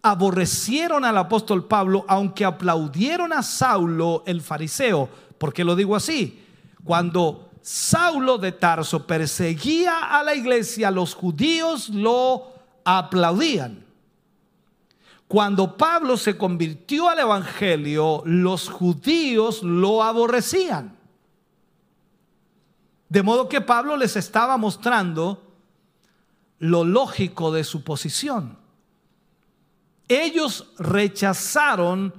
[0.00, 5.10] aborrecieron al apóstol Pablo, aunque aplaudieron a Saulo el fariseo.
[5.36, 6.42] ¿Por qué lo digo así?
[6.84, 13.84] Cuando Saulo de Tarso perseguía a la iglesia, los judíos lo aplaudían.
[15.28, 20.96] Cuando Pablo se convirtió al Evangelio, los judíos lo aborrecían.
[23.10, 25.43] De modo que Pablo les estaba mostrando
[26.58, 28.58] lo lógico de su posición.
[30.08, 32.12] Ellos rechazaron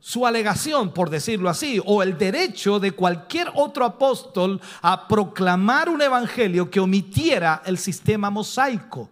[0.00, 6.00] su alegación, por decirlo así, o el derecho de cualquier otro apóstol a proclamar un
[6.00, 9.10] evangelio que omitiera el sistema mosaico.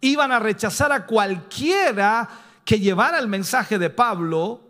[0.00, 2.28] Iban a rechazar a cualquiera
[2.64, 4.60] que llevara el mensaje de Pablo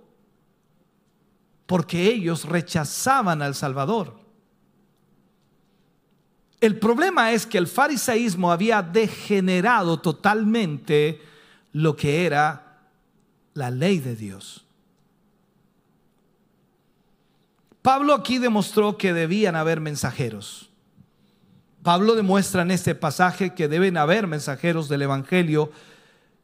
[1.67, 4.26] porque ellos rechazaban al Salvador.
[6.61, 11.21] El problema es que el fariseísmo había degenerado totalmente
[11.73, 12.81] lo que era
[13.55, 14.65] la ley de Dios.
[17.83, 20.71] Pablo aquí demostró que debían haber mensajeros.
[21.83, 25.71] Pablo demuestra en este pasaje que deben haber mensajeros del Evangelio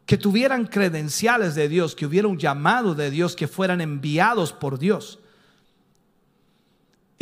[0.07, 4.79] que tuvieran credenciales de Dios, que hubiera un llamado de Dios, que fueran enviados por
[4.79, 5.19] Dios.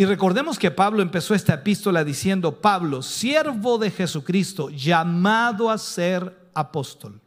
[0.00, 6.48] Y recordemos que Pablo empezó esta epístola diciendo, Pablo, siervo de Jesucristo, llamado a ser
[6.54, 7.20] apóstol.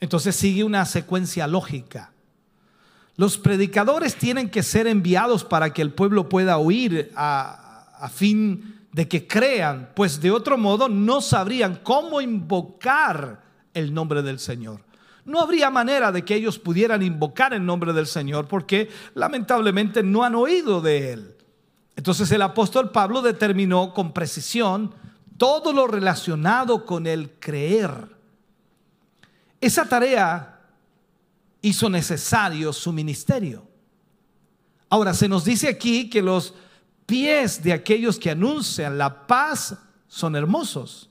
[0.00, 2.10] Entonces sigue una secuencia lógica.
[3.16, 8.86] Los predicadores tienen que ser enviados para que el pueblo pueda oír a, a fin
[8.92, 13.42] de que crean, pues de otro modo no sabrían cómo invocar
[13.74, 14.80] el nombre del Señor
[15.24, 20.24] no habría manera de que ellos pudieran invocar el nombre del Señor porque lamentablemente no
[20.24, 21.36] han oído de Él.
[21.94, 24.94] Entonces el apóstol Pablo determinó con precisión
[25.36, 28.16] todo lo relacionado con el creer.
[29.60, 30.60] Esa tarea
[31.60, 33.66] hizo necesario su ministerio.
[34.88, 36.54] Ahora, se nos dice aquí que los
[37.06, 41.08] pies de aquellos que anuncian la paz son hermosos.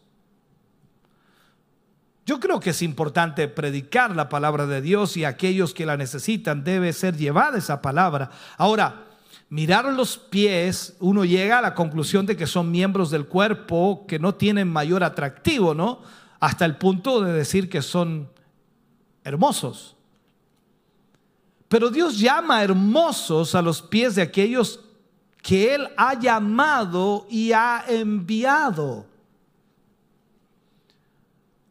[2.25, 6.63] Yo creo que es importante predicar la palabra de Dios y aquellos que la necesitan
[6.63, 8.29] debe ser llevada esa palabra.
[8.57, 9.05] Ahora,
[9.49, 14.19] mirar los pies, uno llega a la conclusión de que son miembros del cuerpo que
[14.19, 16.01] no tienen mayor atractivo, ¿no?
[16.39, 18.29] Hasta el punto de decir que son
[19.23, 19.95] hermosos.
[21.67, 24.81] Pero Dios llama hermosos a los pies de aquellos
[25.41, 29.10] que Él ha llamado y ha enviado.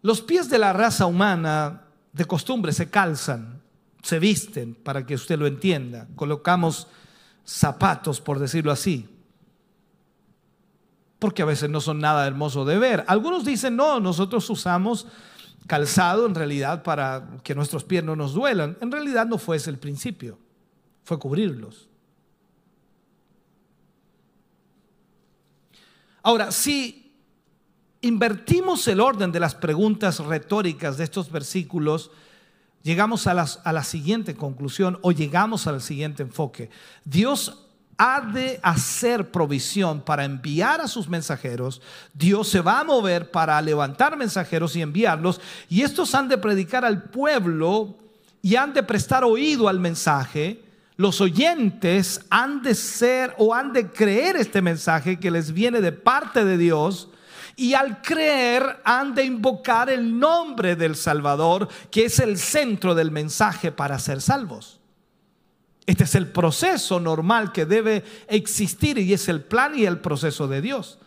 [0.03, 3.61] Los pies de la raza humana de costumbre se calzan,
[4.03, 6.09] se visten, para que usted lo entienda.
[6.17, 6.87] Colocamos
[7.45, 9.09] zapatos, por decirlo así.
[11.19, 13.05] Porque a veces no son nada hermoso de ver.
[13.07, 15.07] Algunos dicen, no, nosotros usamos
[15.67, 18.79] calzado en realidad para que nuestros pies no nos duelan.
[18.81, 20.39] En realidad no fue ese el principio,
[21.05, 21.89] fue cubrirlos.
[26.23, 27.10] Ahora, si
[28.03, 32.11] invertimos el orden de las preguntas retóricas de estos versículos,
[32.83, 36.71] llegamos a, a la siguiente conclusión o llegamos al siguiente enfoque.
[37.05, 37.67] Dios
[37.99, 41.83] ha de hacer provisión para enviar a sus mensajeros,
[42.15, 45.39] Dios se va a mover para levantar mensajeros y enviarlos,
[45.69, 47.99] y estos han de predicar al pueblo
[48.41, 50.63] y han de prestar oído al mensaje.
[50.97, 55.93] Los oyentes han de ser o han de creer este mensaje que les viene de
[55.93, 57.11] parte de Dios
[57.57, 63.11] y al creer han de invocar el nombre del Salvador, que es el centro del
[63.11, 64.81] mensaje para ser salvos.
[65.87, 70.47] Este es el proceso normal que debe existir y es el plan y el proceso
[70.47, 70.99] de Dios.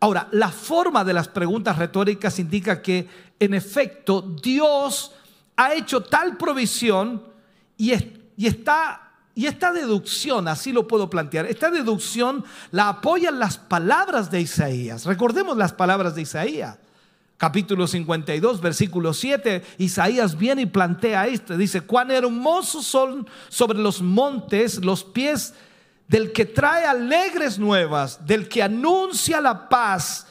[0.00, 5.12] Ahora, la forma de las preguntas retóricas indica que en efecto Dios
[5.56, 7.22] ha hecho tal provisión
[7.76, 7.92] y,
[8.36, 14.30] y está y esta deducción, así lo puedo plantear, esta deducción la apoyan las palabras
[14.30, 15.06] de Isaías.
[15.06, 16.78] Recordemos las palabras de Isaías.
[17.38, 21.56] Capítulo 52, versículo 7, Isaías viene y plantea esto.
[21.56, 25.54] Dice, cuán hermosos son sobre los montes los pies
[26.06, 30.26] del que trae alegres nuevas, del que anuncia la paz,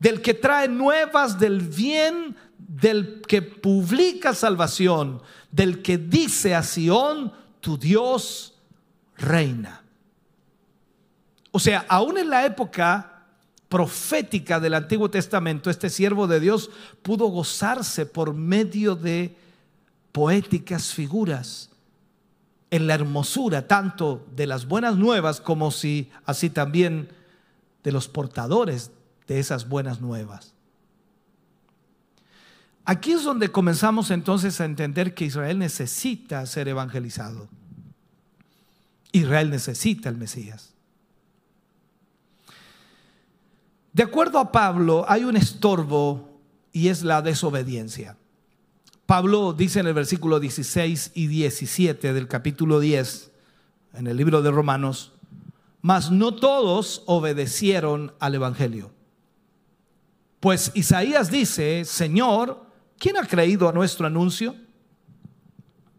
[0.00, 7.32] del que trae nuevas del bien, del que publica salvación, del que dice a Sión,
[7.66, 8.54] tu Dios
[9.16, 9.82] reina.
[11.50, 13.24] O sea, aún en la época
[13.68, 16.70] profética del Antiguo Testamento, este siervo de Dios
[17.02, 19.36] pudo gozarse por medio de
[20.12, 21.70] poéticas figuras
[22.70, 27.08] en la hermosura tanto de las buenas nuevas como si así también
[27.82, 28.92] de los portadores
[29.26, 30.54] de esas buenas nuevas.
[32.88, 37.48] Aquí es donde comenzamos entonces a entender que Israel necesita ser evangelizado.
[39.10, 40.72] Israel necesita el Mesías.
[43.92, 46.38] De acuerdo a Pablo, hay un estorbo
[46.72, 48.16] y es la desobediencia.
[49.04, 53.32] Pablo dice en el versículo 16 y 17 del capítulo 10,
[53.94, 55.12] en el libro de Romanos,
[55.82, 58.92] mas no todos obedecieron al Evangelio.
[60.38, 62.65] Pues Isaías dice, Señor,
[62.98, 64.54] ¿quién ha creído a nuestro anuncio?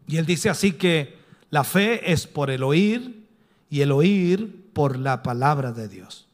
[0.06, 1.18] Y él dice así que
[1.50, 3.26] la fe es por el oír
[3.70, 6.28] y el oír por la palabra de Dios.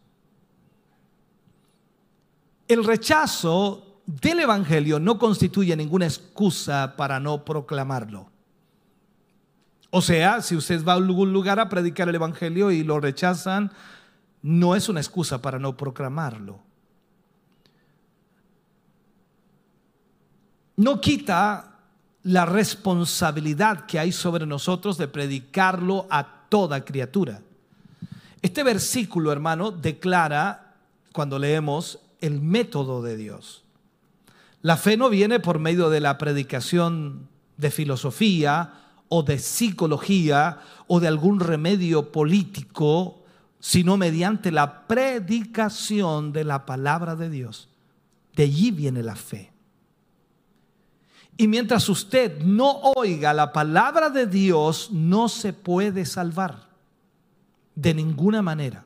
[2.68, 8.30] El rechazo del Evangelio no constituye ninguna excusa para no proclamarlo.
[9.90, 13.70] O sea, si usted va a algún lugar a predicar el Evangelio y lo rechazan,
[14.42, 16.63] no es una excusa para no proclamarlo.
[20.76, 21.78] No quita
[22.22, 27.42] la responsabilidad que hay sobre nosotros de predicarlo a toda criatura.
[28.42, 30.74] Este versículo, hermano, declara,
[31.12, 33.62] cuando leemos, el método de Dios.
[34.62, 38.72] La fe no viene por medio de la predicación de filosofía
[39.08, 43.22] o de psicología o de algún remedio político,
[43.60, 47.68] sino mediante la predicación de la palabra de Dios.
[48.34, 49.53] De allí viene la fe.
[51.36, 56.68] Y mientras usted no oiga la palabra de Dios, no se puede salvar
[57.74, 58.84] de ninguna manera.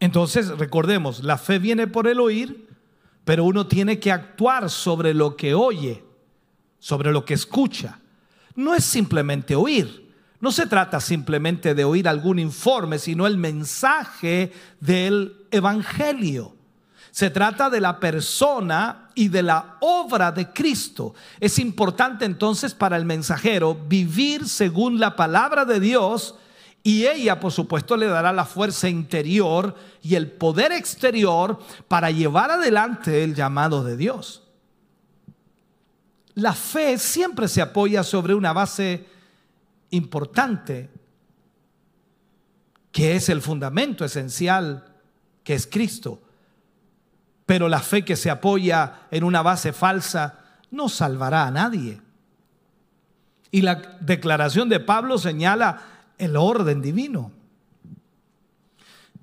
[0.00, 2.68] Entonces, recordemos, la fe viene por el oír,
[3.24, 6.04] pero uno tiene que actuar sobre lo que oye,
[6.78, 8.00] sobre lo que escucha.
[8.54, 10.08] No es simplemente oír.
[10.40, 16.57] No se trata simplemente de oír algún informe, sino el mensaje del Evangelio.
[17.18, 21.16] Se trata de la persona y de la obra de Cristo.
[21.40, 26.36] Es importante entonces para el mensajero vivir según la palabra de Dios
[26.84, 31.58] y ella, por supuesto, le dará la fuerza interior y el poder exterior
[31.88, 34.44] para llevar adelante el llamado de Dios.
[36.34, 39.06] La fe siempre se apoya sobre una base
[39.90, 40.88] importante,
[42.92, 44.94] que es el fundamento esencial,
[45.42, 46.22] que es Cristo.
[47.48, 50.38] Pero la fe que se apoya en una base falsa
[50.70, 51.98] no salvará a nadie.
[53.50, 55.80] Y la declaración de Pablo señala
[56.18, 57.32] el orden divino.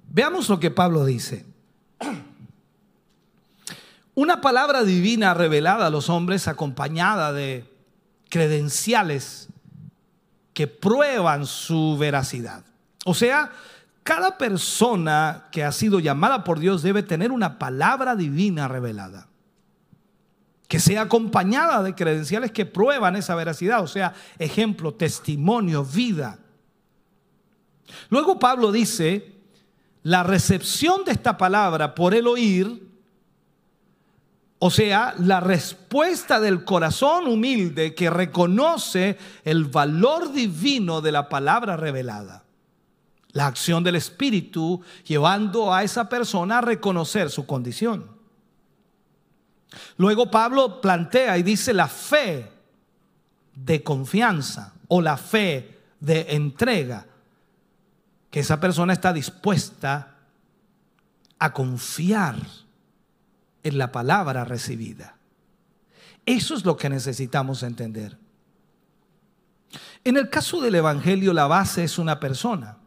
[0.09, 1.45] Veamos lo que Pablo dice.
[4.15, 7.71] Una palabra divina revelada a los hombres acompañada de
[8.29, 9.49] credenciales
[10.55, 12.63] que prueban su veracidad.
[13.05, 13.51] O sea,
[14.05, 19.29] cada persona que ha sido llamada por Dios debe tener una palabra divina revelada,
[20.67, 26.37] que sea acompañada de credenciales que prueban esa veracidad, o sea, ejemplo, testimonio, vida.
[28.11, 29.33] Luego Pablo dice,
[30.03, 32.87] la recepción de esta palabra por el oír,
[34.59, 41.75] o sea, la respuesta del corazón humilde que reconoce el valor divino de la palabra
[41.75, 42.44] revelada
[43.35, 48.09] la acción del Espíritu llevando a esa persona a reconocer su condición.
[49.97, 52.49] Luego Pablo plantea y dice la fe
[53.53, 57.07] de confianza o la fe de entrega,
[58.31, 60.15] que esa persona está dispuesta
[61.37, 62.37] a confiar
[63.63, 65.17] en la palabra recibida.
[66.25, 68.17] Eso es lo que necesitamos entender.
[70.05, 72.77] En el caso del Evangelio, la base es una persona,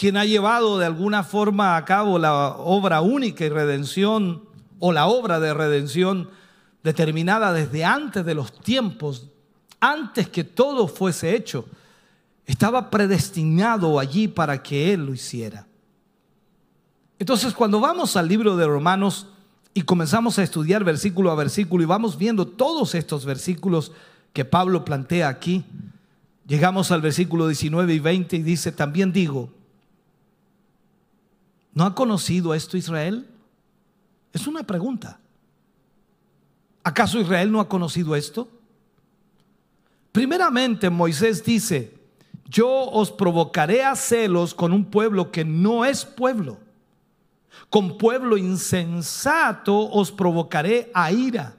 [0.00, 4.44] quien ha llevado de alguna forma a cabo la obra única y redención
[4.78, 6.30] o la obra de redención
[6.82, 9.28] determinada desde antes de los tiempos,
[9.78, 11.66] antes que todo fuese hecho.
[12.46, 15.66] Estaba predestinado allí para que Él lo hiciera.
[17.18, 19.26] Entonces, cuando vamos al libro de Romanos
[19.74, 23.92] y comenzamos a estudiar versículo a versículo y vamos viendo todos estos versículos
[24.32, 25.62] que Pablo plantea aquí,
[26.46, 29.59] llegamos al versículo 19 y 20 y dice, también digo,
[31.74, 33.28] ¿no ha conocido esto Israel?
[34.32, 35.18] Es una pregunta.
[36.82, 38.48] ¿Acaso Israel no ha conocido esto?
[40.12, 41.94] Primeramente Moisés dice,
[42.46, 46.58] yo os provocaré a celos con un pueblo que no es pueblo
[47.70, 51.54] con pueblo insensato os provocaré a ira.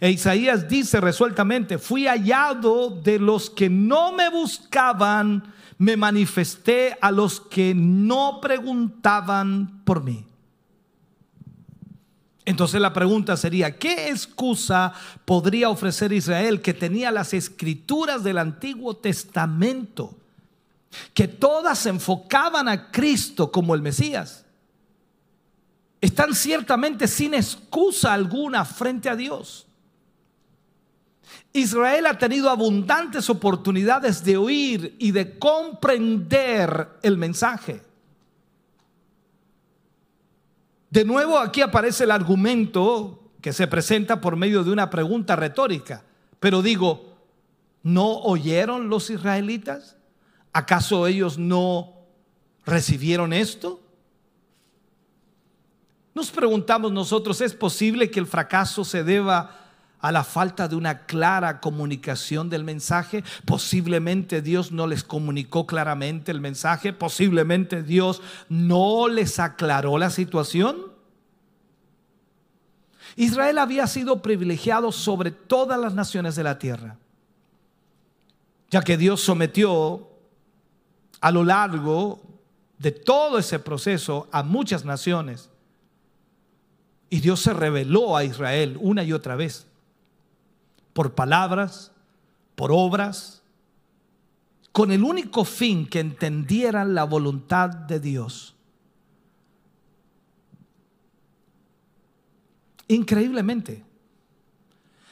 [0.00, 7.10] E Isaías dice resueltamente, fui hallado de los que no me buscaban, me manifesté a
[7.10, 10.26] los que no preguntaban por mí.
[12.44, 14.92] Entonces la pregunta sería, ¿qué excusa
[15.24, 20.18] podría ofrecer Israel que tenía las escrituras del Antiguo Testamento,
[21.14, 24.46] que todas enfocaban a Cristo como el Mesías?
[26.00, 29.66] están ciertamente sin excusa alguna frente a Dios.
[31.52, 37.82] Israel ha tenido abundantes oportunidades de oír y de comprender el mensaje.
[40.90, 46.04] De nuevo aquí aparece el argumento que se presenta por medio de una pregunta retórica.
[46.40, 47.14] Pero digo,
[47.82, 49.96] ¿no oyeron los israelitas?
[50.52, 51.92] ¿Acaso ellos no
[52.64, 53.80] recibieron esto?
[56.14, 59.67] Nos preguntamos nosotros, ¿es posible que el fracaso se deba
[60.00, 63.24] a la falta de una clara comunicación del mensaje?
[63.44, 70.76] Posiblemente Dios no les comunicó claramente el mensaje, posiblemente Dios no les aclaró la situación.
[73.16, 76.96] Israel había sido privilegiado sobre todas las naciones de la tierra,
[78.70, 80.08] ya que Dios sometió
[81.20, 82.22] a lo largo
[82.78, 85.50] de todo ese proceso a muchas naciones
[87.10, 89.66] y Dios se reveló a Israel una y otra vez,
[90.98, 91.92] por palabras,
[92.56, 93.40] por obras,
[94.72, 98.56] con el único fin que entendieran la voluntad de Dios.
[102.88, 103.84] Increíblemente,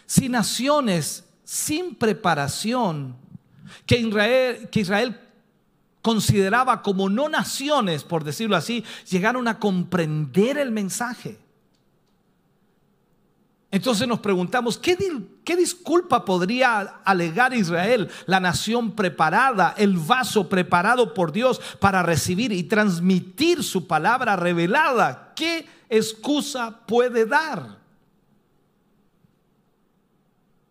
[0.07, 3.15] si naciones sin preparación,
[3.87, 5.21] que Israel, que Israel
[6.03, 11.39] consideraba como no naciones, por decirlo así, llegaron a comprender el mensaje
[13.77, 14.97] entonces nos preguntamos, ¿qué,
[15.55, 22.65] disculpa podría alegar Israel, la nación preparada, el vaso preparado por Dios para recibir y
[22.65, 25.35] transmitir su palabra revelada?
[25.37, 27.79] ¿Qué excusa puede dar?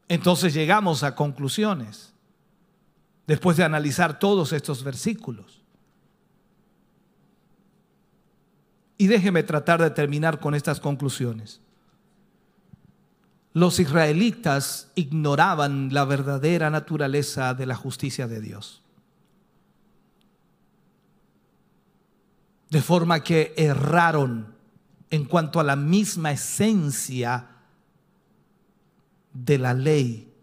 [0.09, 2.13] Entonces llegamos a conclusiones
[3.27, 5.61] después de analizar todos estos versículos.
[8.97, 11.61] Y déjeme tratar de terminar con estas conclusiones
[13.55, 18.81] los israelitas ignoraban la verdadera naturaleza de la justicia de Dios.
[22.69, 24.53] De forma que erraron
[25.09, 27.47] en cuanto a la misma esencia
[29.31, 30.33] de la ley,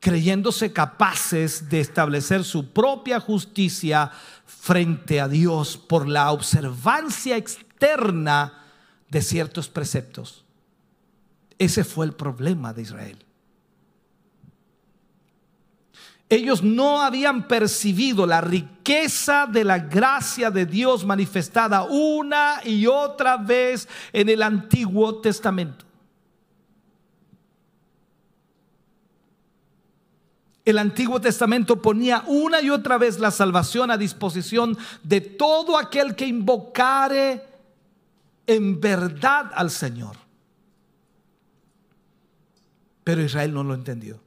[0.00, 4.10] creyéndose capaces de establecer su propia justicia
[4.46, 8.70] frente a Dios por la observancia externa
[9.10, 10.46] de ciertos preceptos.
[11.58, 13.24] Ese fue el problema de Israel.
[16.32, 23.36] Ellos no habían percibido la riqueza de la gracia de Dios manifestada una y otra
[23.36, 25.84] vez en el Antiguo Testamento.
[30.64, 36.14] El Antiguo Testamento ponía una y otra vez la salvación a disposición de todo aquel
[36.14, 37.44] que invocare
[38.46, 40.21] en verdad al Señor.
[43.04, 44.20] Pero Israel no lo entendió.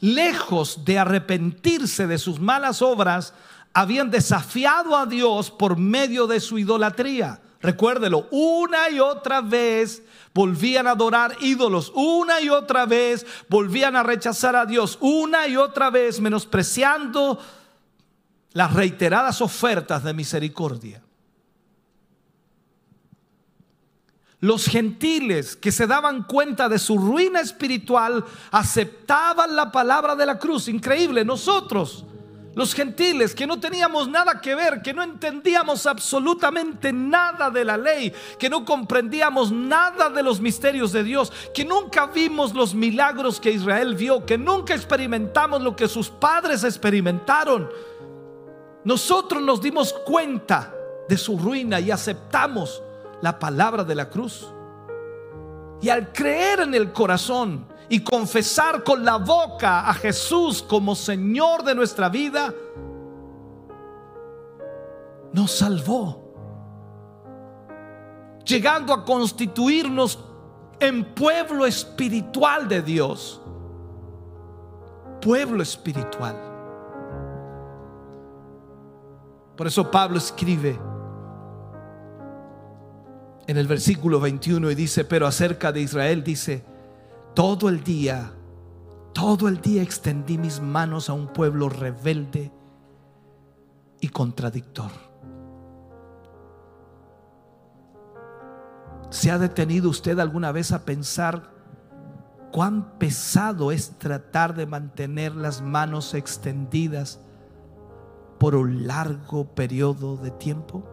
[0.00, 3.34] lejos de arrepentirse de sus malas obras,
[3.72, 7.40] habían desafiado a Dios por medio de su idolatría.
[7.60, 10.02] Recuérdelo, una y otra vez
[10.34, 15.56] volvían a adorar ídolos, una y otra vez volvían a rechazar a Dios, una y
[15.56, 17.38] otra vez menospreciando
[18.52, 21.00] las reiteradas ofertas de misericordia.
[24.42, 30.36] Los gentiles que se daban cuenta de su ruina espiritual aceptaban la palabra de la
[30.36, 30.66] cruz.
[30.66, 32.04] Increíble, nosotros,
[32.56, 37.76] los gentiles que no teníamos nada que ver, que no entendíamos absolutamente nada de la
[37.76, 43.38] ley, que no comprendíamos nada de los misterios de Dios, que nunca vimos los milagros
[43.38, 47.70] que Israel vio, que nunca experimentamos lo que sus padres experimentaron.
[48.82, 50.74] Nosotros nos dimos cuenta
[51.08, 52.82] de su ruina y aceptamos
[53.22, 54.52] la palabra de la cruz.
[55.80, 61.64] Y al creer en el corazón y confesar con la boca a Jesús como Señor
[61.64, 62.52] de nuestra vida,
[65.32, 66.20] nos salvó.
[68.44, 70.18] Llegando a constituirnos
[70.78, 73.40] en pueblo espiritual de Dios.
[75.20, 76.36] Pueblo espiritual.
[79.56, 80.91] Por eso Pablo escribe
[83.46, 86.64] en el versículo 21 y dice, pero acerca de Israel dice,
[87.34, 88.32] todo el día,
[89.12, 92.52] todo el día extendí mis manos a un pueblo rebelde
[94.00, 94.90] y contradictor.
[99.10, 101.50] ¿Se ha detenido usted alguna vez a pensar
[102.50, 107.20] cuán pesado es tratar de mantener las manos extendidas
[108.38, 110.91] por un largo periodo de tiempo?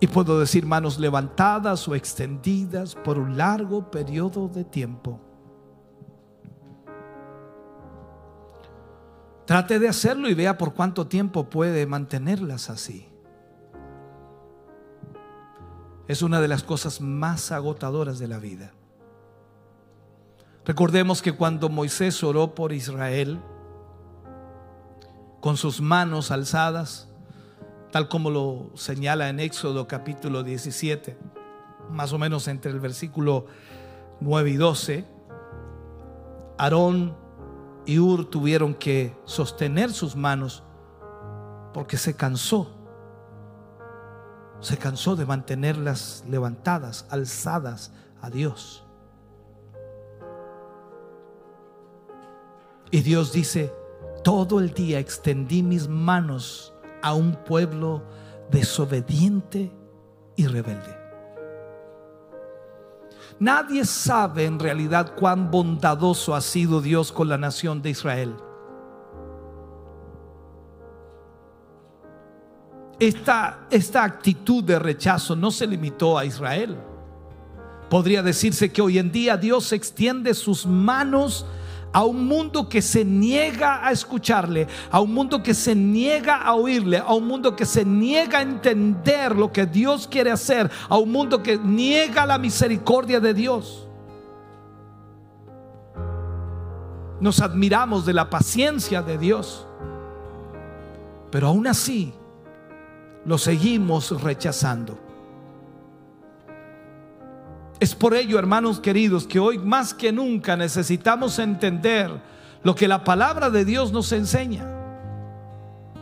[0.00, 5.20] Y puedo decir manos levantadas o extendidas por un largo periodo de tiempo.
[9.44, 13.08] Trate de hacerlo y vea por cuánto tiempo puede mantenerlas así.
[16.08, 18.72] Es una de las cosas más agotadoras de la vida.
[20.64, 23.40] Recordemos que cuando Moisés oró por Israel,
[25.40, 27.09] con sus manos alzadas,
[27.90, 31.16] tal como lo señala en Éxodo capítulo 17,
[31.90, 33.46] más o menos entre el versículo
[34.20, 35.04] 9 y 12,
[36.58, 37.16] Aarón
[37.86, 40.62] y Ur tuvieron que sostener sus manos
[41.72, 42.76] porque se cansó.
[44.60, 48.84] Se cansó de mantenerlas levantadas, alzadas a Dios.
[52.90, 53.72] Y Dios dice,
[54.22, 58.02] todo el día extendí mis manos a un pueblo
[58.50, 59.72] desobediente
[60.36, 60.98] y rebelde.
[63.38, 68.34] Nadie sabe en realidad cuán bondadoso ha sido Dios con la nación de Israel.
[72.98, 76.76] Esta, esta actitud de rechazo no se limitó a Israel.
[77.88, 81.46] Podría decirse que hoy en día Dios extiende sus manos
[81.92, 86.54] a un mundo que se niega a escucharle, a un mundo que se niega a
[86.54, 90.96] oírle, a un mundo que se niega a entender lo que Dios quiere hacer, a
[90.96, 93.88] un mundo que niega la misericordia de Dios.
[97.20, 99.66] Nos admiramos de la paciencia de Dios,
[101.30, 102.14] pero aún así
[103.24, 105.09] lo seguimos rechazando.
[107.80, 112.10] Es por ello, hermanos queridos, que hoy más que nunca necesitamos entender
[112.62, 114.66] lo que la palabra de Dios nos enseña.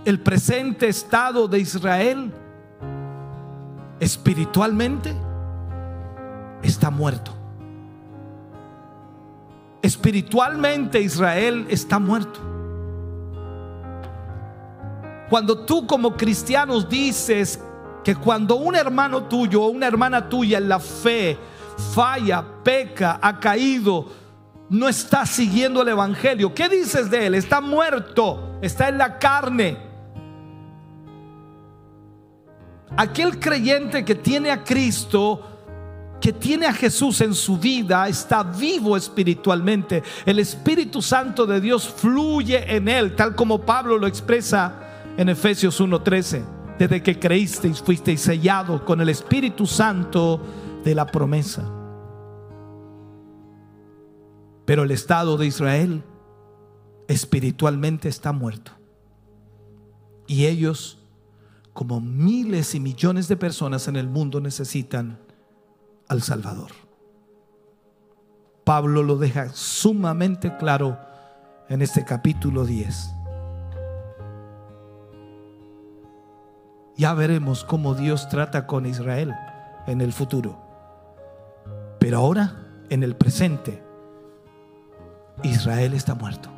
[0.05, 2.33] El presente estado de Israel
[4.01, 5.15] espiritualmente
[6.65, 7.33] está muerto.
[9.81, 12.41] Espiritualmente Israel está muerto.
[15.31, 17.61] Cuando tú como cristianos dices
[18.03, 21.39] que cuando un hermano tuyo o una hermana tuya en la fe
[21.79, 24.07] falla, peca, ha caído,
[24.71, 26.55] no está siguiendo el Evangelio.
[26.55, 27.35] ¿Qué dices de él?
[27.35, 29.79] Está muerto, está en la carne.
[32.97, 35.47] Aquel creyente que tiene a Cristo,
[36.21, 40.03] que tiene a Jesús en su vida, está vivo espiritualmente.
[40.27, 44.75] El Espíritu Santo de Dios fluye en él, tal como Pablo lo expresa
[45.17, 46.45] en Efesios 1:13.
[46.79, 50.41] Desde que creísteis, fuisteis sellado con el Espíritu Santo
[50.89, 51.71] de la promesa.
[54.65, 56.03] Pero el Estado de Israel
[57.09, 58.73] espiritualmente está muerto.
[60.27, 60.99] Y ellos,
[61.75, 65.19] como miles y millones de personas en el mundo, necesitan
[66.09, 66.71] al Salvador.
[68.65, 70.99] Pablo lo deja sumamente claro
[71.69, 73.11] en este capítulo 10.
[76.97, 79.35] Ya veremos cómo Dios trata con Israel
[79.87, 80.68] en el futuro.
[82.09, 82.57] Pero ahora,
[82.89, 83.83] en el presente,
[85.43, 86.49] Israel está muerto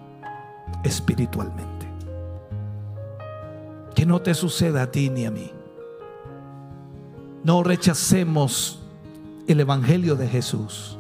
[0.85, 1.89] espiritualmente.
[3.93, 5.51] Que no te suceda a ti ni a mí.
[7.43, 8.79] No rechacemos
[9.49, 10.97] el Evangelio de Jesús.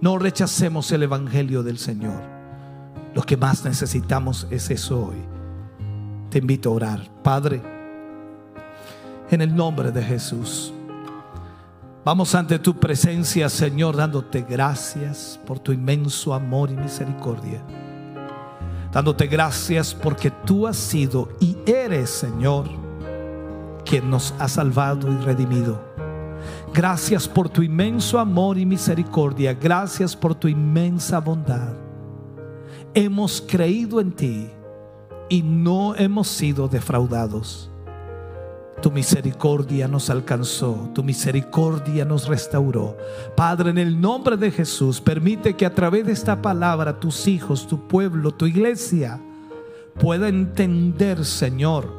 [0.00, 2.20] No rechacemos el Evangelio del Señor.
[3.14, 5.22] Lo que más necesitamos es eso hoy.
[6.30, 7.22] Te invito a orar.
[7.22, 7.62] Padre,
[9.30, 10.72] en el nombre de Jesús.
[12.06, 17.60] Vamos ante tu presencia, Señor, dándote gracias por tu inmenso amor y misericordia.
[18.92, 22.68] Dándote gracias porque tú has sido y eres, Señor,
[23.84, 25.82] quien nos ha salvado y redimido.
[26.72, 29.52] Gracias por tu inmenso amor y misericordia.
[29.54, 31.74] Gracias por tu inmensa bondad.
[32.94, 34.48] Hemos creído en ti
[35.28, 37.68] y no hemos sido defraudados.
[38.82, 42.96] Tu misericordia nos alcanzó, tu misericordia nos restauró.
[43.34, 47.66] Padre, en el nombre de Jesús, permite que a través de esta palabra tus hijos,
[47.66, 49.20] tu pueblo, tu iglesia,
[49.98, 51.90] pueda entender, Señor,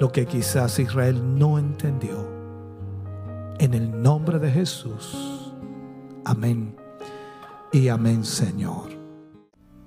[0.00, 2.26] lo que quizás Israel no entendió.
[3.58, 5.52] En el nombre de Jesús.
[6.24, 6.74] Amén.
[7.72, 9.01] Y amén, Señor.